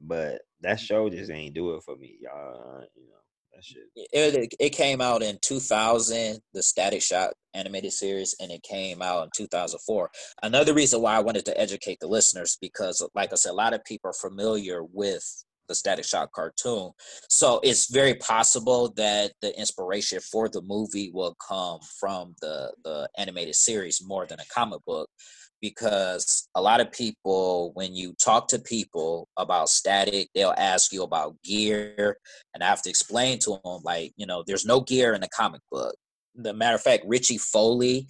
[0.01, 2.83] But that show just ain't do it for me, y'all.
[2.95, 3.18] You know
[3.53, 3.83] that shit.
[3.95, 9.23] it, it came out in 2000 the static shock animated series and it came out
[9.23, 10.09] in 2004
[10.43, 13.73] another reason why i wanted to educate the listeners because like i said a lot
[13.73, 15.23] of people are familiar with
[15.67, 16.91] the static shock cartoon
[17.29, 23.07] so it's very possible that the inspiration for the movie will come from the the
[23.17, 25.09] animated series more than a comic book
[25.61, 31.03] because a lot of people when you talk to people about static they'll ask you
[31.03, 32.17] about gear
[32.53, 35.29] and i have to explain to them like you know there's no gear in the
[35.29, 35.95] comic book.
[36.35, 38.07] The matter of fact richie foley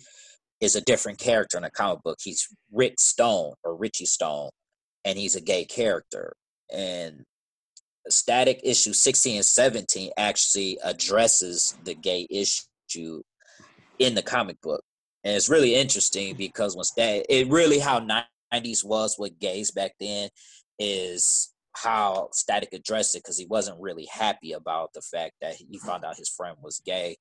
[0.61, 2.17] is a different character in the comic book.
[2.21, 4.49] He's rick stone or richie stone
[5.05, 6.33] and he's a gay character.
[6.71, 7.23] And
[8.09, 13.21] static issue 16 and 17 actually addresses the gay issue
[13.99, 14.83] in the comic book
[15.23, 17.99] and it's really interesting because once Static, it really how
[18.53, 20.29] 90s was with gays back then
[20.77, 25.77] is how Static addressed it because he wasn't really happy about the fact that he
[25.79, 27.17] found out his friend was gay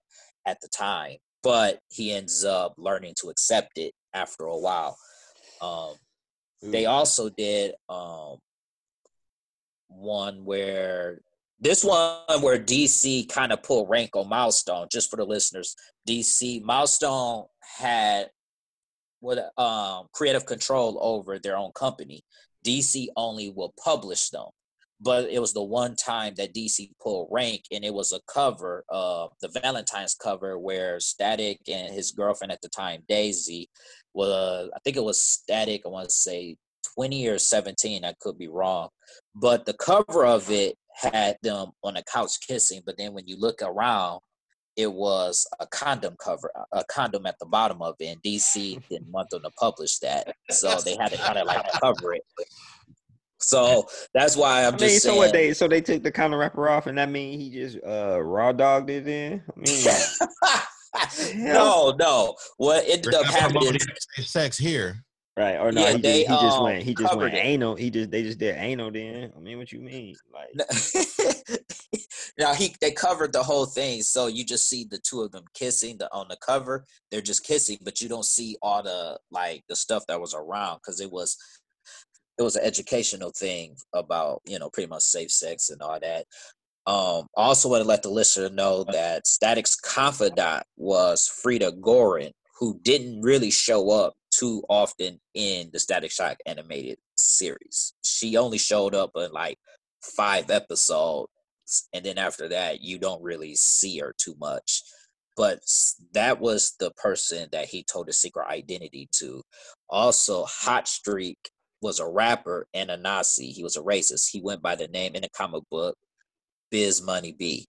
[0.46, 4.96] at the time, but he ends up learning to accept it after a while.
[5.61, 5.94] Um,
[6.62, 8.38] they also did um,
[9.88, 11.20] one where
[11.61, 14.86] this one where DC kind of pulled rank on Milestone.
[14.90, 15.74] Just for the listeners,
[16.09, 17.44] DC Milestone
[17.78, 18.30] had
[19.20, 22.22] what um creative control over their own company.
[22.64, 24.46] DC only will publish them.
[25.00, 28.84] But it was the one time that DC pulled rank, and it was a cover,
[28.90, 33.68] uh, the Valentine's cover, where Static and his girlfriend at the time, Daisy,
[34.12, 35.82] was I think it was Static.
[35.84, 36.56] I want to say
[36.94, 38.04] twenty or seventeen.
[38.04, 38.88] I could be wrong,
[39.36, 42.82] but the cover of it had them on a couch kissing.
[42.84, 44.20] But then when you look around,
[44.76, 49.09] it was a condom cover, a condom at the bottom of it, and DC didn't
[49.12, 52.22] want them to publish that, so they had to kind of like cover it.
[53.40, 55.18] So that's why I'm I just so saying.
[55.18, 58.20] what they so they took the counter wrapper off, and that mean he just uh
[58.22, 59.42] raw dogged it in.
[59.57, 62.34] I mean, no, no.
[62.57, 63.61] What ended We're up happening?
[63.61, 63.80] promoting
[64.20, 65.05] sex here.
[65.39, 65.57] Right.
[65.57, 67.39] Or no, Yeah, he, they, just, he just um, went he just went it.
[67.39, 67.76] anal.
[67.76, 69.32] He just they just did anal then.
[69.36, 70.16] I mean what you mean?
[70.32, 70.66] Like
[72.36, 75.45] now he they covered the whole thing, so you just see the two of them
[75.55, 75.97] kissing.
[75.97, 79.76] The on the cover, they're just kissing, but you don't see all the like the
[79.76, 81.36] stuff that was around because it was
[82.36, 86.26] it was an educational thing about you know pretty much safe sex and all that.
[86.89, 92.32] Um, I also want to let the listener know that Static's confidant was Frieda Goren,
[92.59, 97.95] who didn't really show up too often in the Static Shock animated series.
[98.03, 99.59] She only showed up in like
[100.03, 101.28] five episodes,
[101.93, 104.82] and then after that, you don't really see her too much.
[105.36, 105.61] But
[106.14, 109.43] that was the person that he told his secret identity to.
[109.89, 111.39] Also, Hot Streak
[111.80, 113.47] was a rapper and a Nazi.
[113.47, 114.30] He was a racist.
[114.30, 115.97] He went by the name in the comic book
[116.70, 117.66] Biz Money B.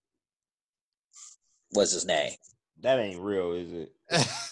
[1.70, 2.32] What's his name?
[2.82, 3.92] that ain't real, is it?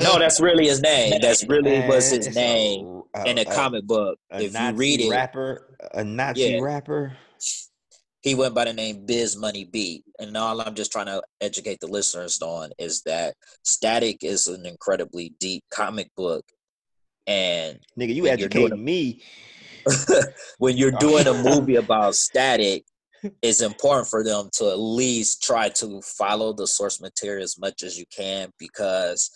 [0.00, 1.14] No, that's really his name.
[1.22, 4.18] That's really was his name uh, a- in the a- comic book.
[4.30, 6.60] A if Nazi you read it, rapper, a Nazi Yeah.
[6.60, 7.16] rapper.
[8.22, 10.02] he went by the name Biz Money B.
[10.18, 14.66] And all I'm just trying to educate the listeners on is that Static is an
[14.66, 16.44] incredibly deep comic book.
[17.26, 19.22] And Nigga, you when you're doing educating me.
[20.58, 22.84] when you're oh, doing a movie about static,
[23.42, 27.82] it's important for them to at least try to follow the source material as much
[27.82, 29.30] as you can because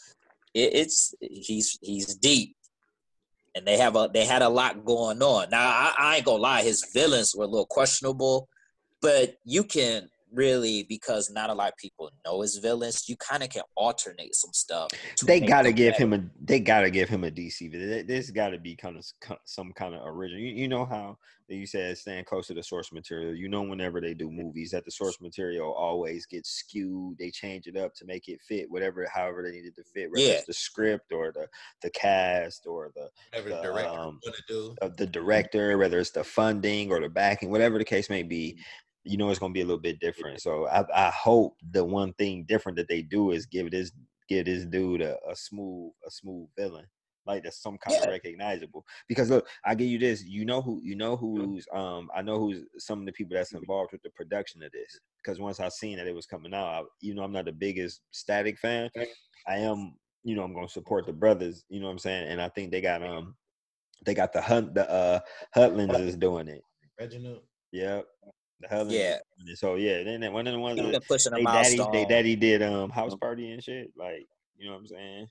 [0.54, 2.56] it, it's he's he's deep
[3.54, 5.50] and they have a they had a lot going on.
[5.50, 8.48] Now I, I ain't gonna lie, his villains were a little questionable,
[9.00, 13.08] but you can really because not a lot of people know his villains.
[13.08, 14.88] You kind of can alternate some stuff.
[15.16, 16.04] to They gotta give better.
[16.04, 16.24] him a.
[16.44, 17.70] They gotta give him a DC.
[17.70, 19.04] Th- This got to be kind of
[19.44, 20.40] some kind of original.
[20.40, 21.18] You, you know how
[21.48, 23.34] you said staying close to the source material.
[23.34, 27.18] You know whenever they do movies, that the source material always gets skewed.
[27.18, 30.10] They change it up to make it fit whatever, however they needed to fit.
[30.10, 30.32] Whether Yeah.
[30.34, 31.46] it's the script or the
[31.82, 34.74] the cast or the Whatever the, the director um, want to do.
[34.80, 38.58] of the director, whether it's the funding or the backing, whatever the case may be,
[39.04, 40.40] you know it's gonna be a little bit different.
[40.40, 43.92] So I, I hope the one thing different that they do is give this
[44.28, 46.86] give this dude a, a smooth a smooth villain.
[47.24, 48.84] Like that's some kind of recognizable.
[49.08, 50.24] Because look, I give you this.
[50.24, 53.52] You know who you know who's um I know who's some of the people that's
[53.52, 54.98] involved with the production of this.
[55.22, 57.52] Because once I seen that it was coming out, I, you know I'm not the
[57.52, 58.90] biggest static fan.
[59.46, 59.94] I am,
[60.24, 62.28] you know, I'm gonna support the brothers, you know what I'm saying?
[62.28, 63.36] And I think they got um
[64.04, 65.20] they got the hunt the uh
[65.56, 66.62] Hudlins is doing it.
[66.98, 67.42] Reginald.
[67.72, 68.06] Yep.
[68.62, 69.18] The Hudlins Yeah.
[69.56, 72.04] So yeah, then that- one of the ones that been pushing a they daddy they
[72.04, 73.92] daddy did um house party and shit.
[73.96, 75.28] Like, you know what I'm saying?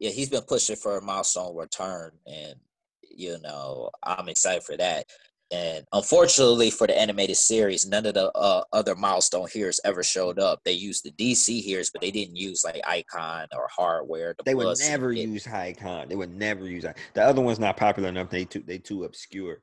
[0.00, 2.54] yeah, he's been pushing for a milestone return, and
[3.02, 5.06] you know I'm excited for that.
[5.52, 10.38] And unfortunately for the animated series, none of the uh, other milestone heroes ever showed
[10.38, 10.60] up.
[10.64, 14.36] They used the DC heroes, but they didn't use like Icon or Hardware.
[14.38, 16.08] The They would never use Icon.
[16.08, 18.30] They would never use I- the other one's not popular enough.
[18.30, 19.60] They too they too obscure.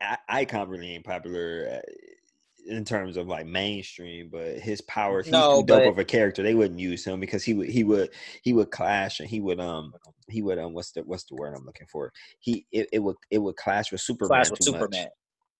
[0.00, 1.90] I, Icon really ain't popular uh,
[2.68, 6.04] in terms of like mainstream, but his powers he's No, too dope but- of a
[6.04, 6.42] character.
[6.42, 8.10] They wouldn't use him because he would he would
[8.42, 9.92] he would clash and he would um
[10.28, 12.12] he would um what's the what's the word I'm looking for?
[12.40, 14.28] He it, it would it would clash with Superman.
[14.28, 14.80] Clash with too much.
[14.80, 15.08] Superman.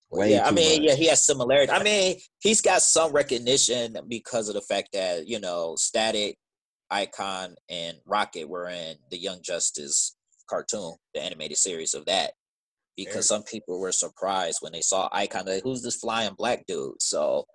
[0.09, 0.89] Way yeah, I mean, much.
[0.89, 1.69] yeah, he has similarity.
[1.71, 6.37] I mean, he's got some recognition because of the fact that you know, Static,
[6.89, 10.15] Icon, and Rocket were in the Young Justice
[10.49, 12.31] cartoon, the animated series of that.
[12.97, 17.01] Because some people were surprised when they saw Icon, like, who's this flying black dude?
[17.01, 17.45] So,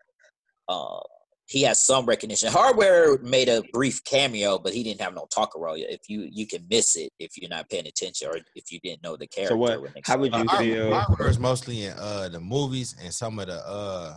[0.69, 1.01] uh,
[1.47, 2.51] he has some recognition.
[2.51, 5.75] Hardware made a brief cameo, but he didn't have no talk role.
[5.77, 9.03] If you you can miss it if you're not paying attention or if you didn't
[9.03, 9.55] know the character.
[9.55, 9.83] So what?
[9.83, 10.95] when they How would you feel?
[10.95, 14.17] Hardware is mostly in uh the movies and some of the uh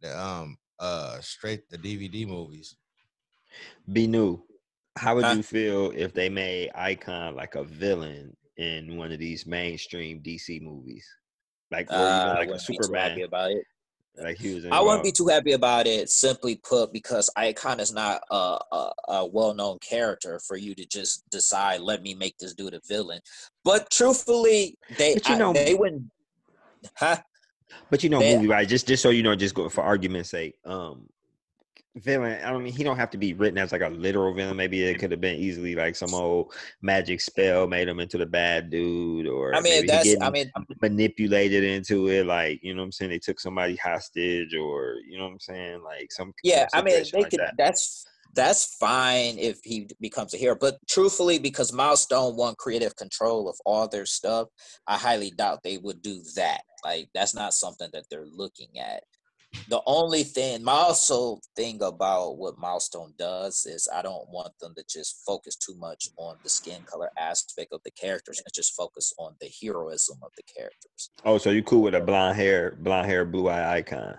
[0.00, 2.76] the um uh straight the DVD movies.
[3.92, 4.42] Be new.
[4.96, 5.34] How would Huh?
[5.34, 10.60] you feel if they made Icon like a villain in one of these mainstream DC
[10.62, 11.06] movies?
[11.70, 13.10] Like or Uh, I like a wouldn't be too Superman.
[13.10, 13.64] happy about it.
[14.18, 16.10] Like he was I wouldn't be too happy about it.
[16.10, 21.24] Simply put, because Icon is not a, a, a well-known character for you to just
[21.30, 23.20] decide, let me make this dude a villain.
[23.64, 26.10] But truthfully, they But you I- know- they wouldn't.
[26.96, 27.16] Huh?
[27.88, 28.68] But you know, They- movie right?
[28.68, 30.56] Just just so you know, just go for argument's sake.
[30.66, 31.08] Um,
[31.96, 32.42] villain.
[32.44, 34.56] I don't mean he don't have to be written as like a literal villain.
[34.56, 35.00] Maybe it mm-hmm.
[35.00, 39.26] could have been easily like some old magic spell made him into the bad dude,
[39.26, 40.14] or I mean, that's.
[40.20, 42.26] I mean, manipulated into it.
[42.26, 43.10] Like you know what I'm saying?
[43.10, 45.82] They took somebody hostage, or you know what I'm saying?
[45.82, 46.66] Like some yeah.
[46.72, 47.40] I mean, they like could.
[47.40, 47.54] that.
[47.58, 50.56] That's that's fine if he becomes a hero.
[50.58, 54.48] But truthfully, because Milestone won creative control of all their stuff,
[54.86, 56.62] I highly doubt they would do that.
[56.84, 59.04] Like that's not something that they're looking at.
[59.68, 64.74] The only thing, my also thing about what Milestone does is I don't want them
[64.76, 68.74] to just focus too much on the skin color aspect of the characters and just
[68.74, 71.10] focus on the heroism of the characters.
[71.24, 74.18] Oh, so you cool with a blonde hair, blonde hair, blue eye icon?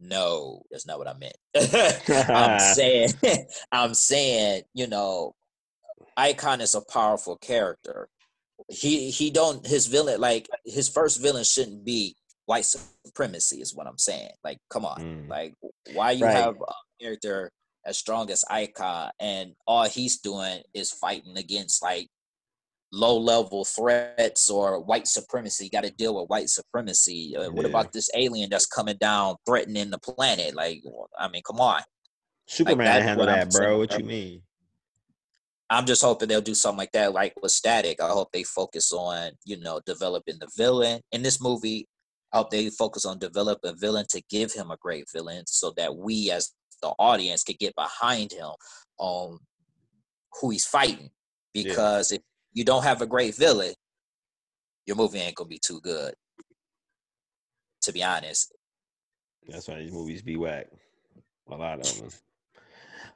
[0.00, 1.36] No, that's not what I meant.
[2.28, 3.10] I'm saying,
[3.72, 5.34] I'm saying, you know,
[6.16, 8.08] Icon is a powerful character.
[8.68, 12.16] He he don't his villain like his first villain shouldn't be
[12.46, 14.30] white supremacy is what I'm saying.
[14.44, 15.28] Like, come on, Mm.
[15.28, 15.54] like
[15.92, 16.36] why you Right.
[16.36, 17.50] have a character
[17.84, 22.08] as strong as Icon and all he's doing is fighting against like
[22.92, 25.64] low level threats or white supremacy.
[25.64, 27.34] You got to deal with white supremacy.
[27.36, 30.54] Uh, What about this alien that's coming down threatening the planet?
[30.54, 30.82] Like,
[31.18, 31.82] I mean, come on.
[32.46, 33.60] Superman that's handle that, bro.
[33.60, 33.98] saying, What bro.
[33.98, 34.42] you mean?
[35.70, 38.00] I'm just hoping they'll do something like that, like with Static.
[38.02, 41.88] I hope they focus on, you know, developing the villain in this movie.
[42.32, 45.96] Hope they focus on develop a villain to give him a great villain, so that
[45.96, 48.50] we, as the audience, could get behind him
[48.98, 49.38] on
[50.40, 51.10] who he's fighting.
[51.52, 52.22] Because if
[52.52, 53.74] you don't have a great villain,
[54.86, 56.14] your movie ain't gonna be too good.
[57.82, 58.52] To be honest,
[59.48, 60.68] That's why these movies be whack.
[61.50, 62.10] A lot of them.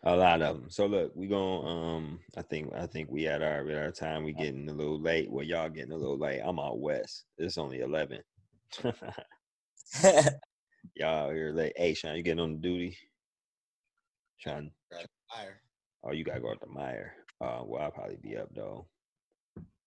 [0.03, 0.71] A lot of them.
[0.71, 4.25] So look, we going um I think I think we at our at our time
[4.25, 5.31] we getting a little late.
[5.31, 6.41] Well, y'all getting a little late.
[6.45, 7.25] I'm out west.
[7.39, 8.21] It's only eleven.
[10.95, 11.73] y'all here late.
[11.77, 12.97] Hey Sean, you getting on duty?
[14.39, 14.71] Sean.
[16.05, 17.15] Oh, you gotta go out to Meyer.
[17.41, 18.87] Uh well I'll probably be up though.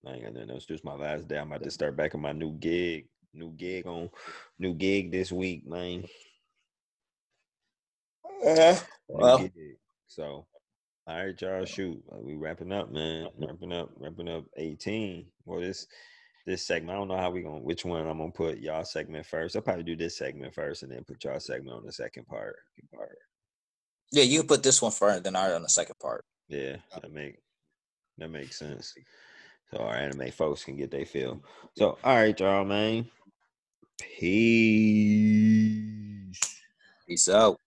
[0.08, 0.66] I ain't got nothing else.
[0.66, 1.38] This is my last day.
[1.38, 3.08] I'm about to start back on my new gig.
[3.34, 4.10] New gig on
[4.58, 6.06] new gig this week, man.
[9.10, 9.38] New well.
[9.40, 9.78] gig.
[10.08, 10.46] So,
[11.06, 11.66] all right, y'all.
[11.66, 13.28] Shoot, uh, we wrapping up, man.
[13.38, 14.46] Wrapping up, wrapping up.
[14.58, 15.26] 18.
[15.46, 15.86] Well, this
[16.46, 16.92] this segment.
[16.92, 19.56] I don't know how we gonna which one I'm gonna put y'all segment first.
[19.56, 22.58] I'll probably do this segment first and then put y'all segment on the second part.
[22.96, 23.18] part.
[24.12, 26.26] yeah, you put this one first, then I on the second part.
[26.48, 27.38] Yeah, that make
[28.18, 28.94] that makes sense.
[29.72, 31.44] So our anime folks can get their feel.
[31.78, 33.06] So, all right, y'all, man.
[34.00, 34.40] Peace.
[37.08, 37.60] Peace out.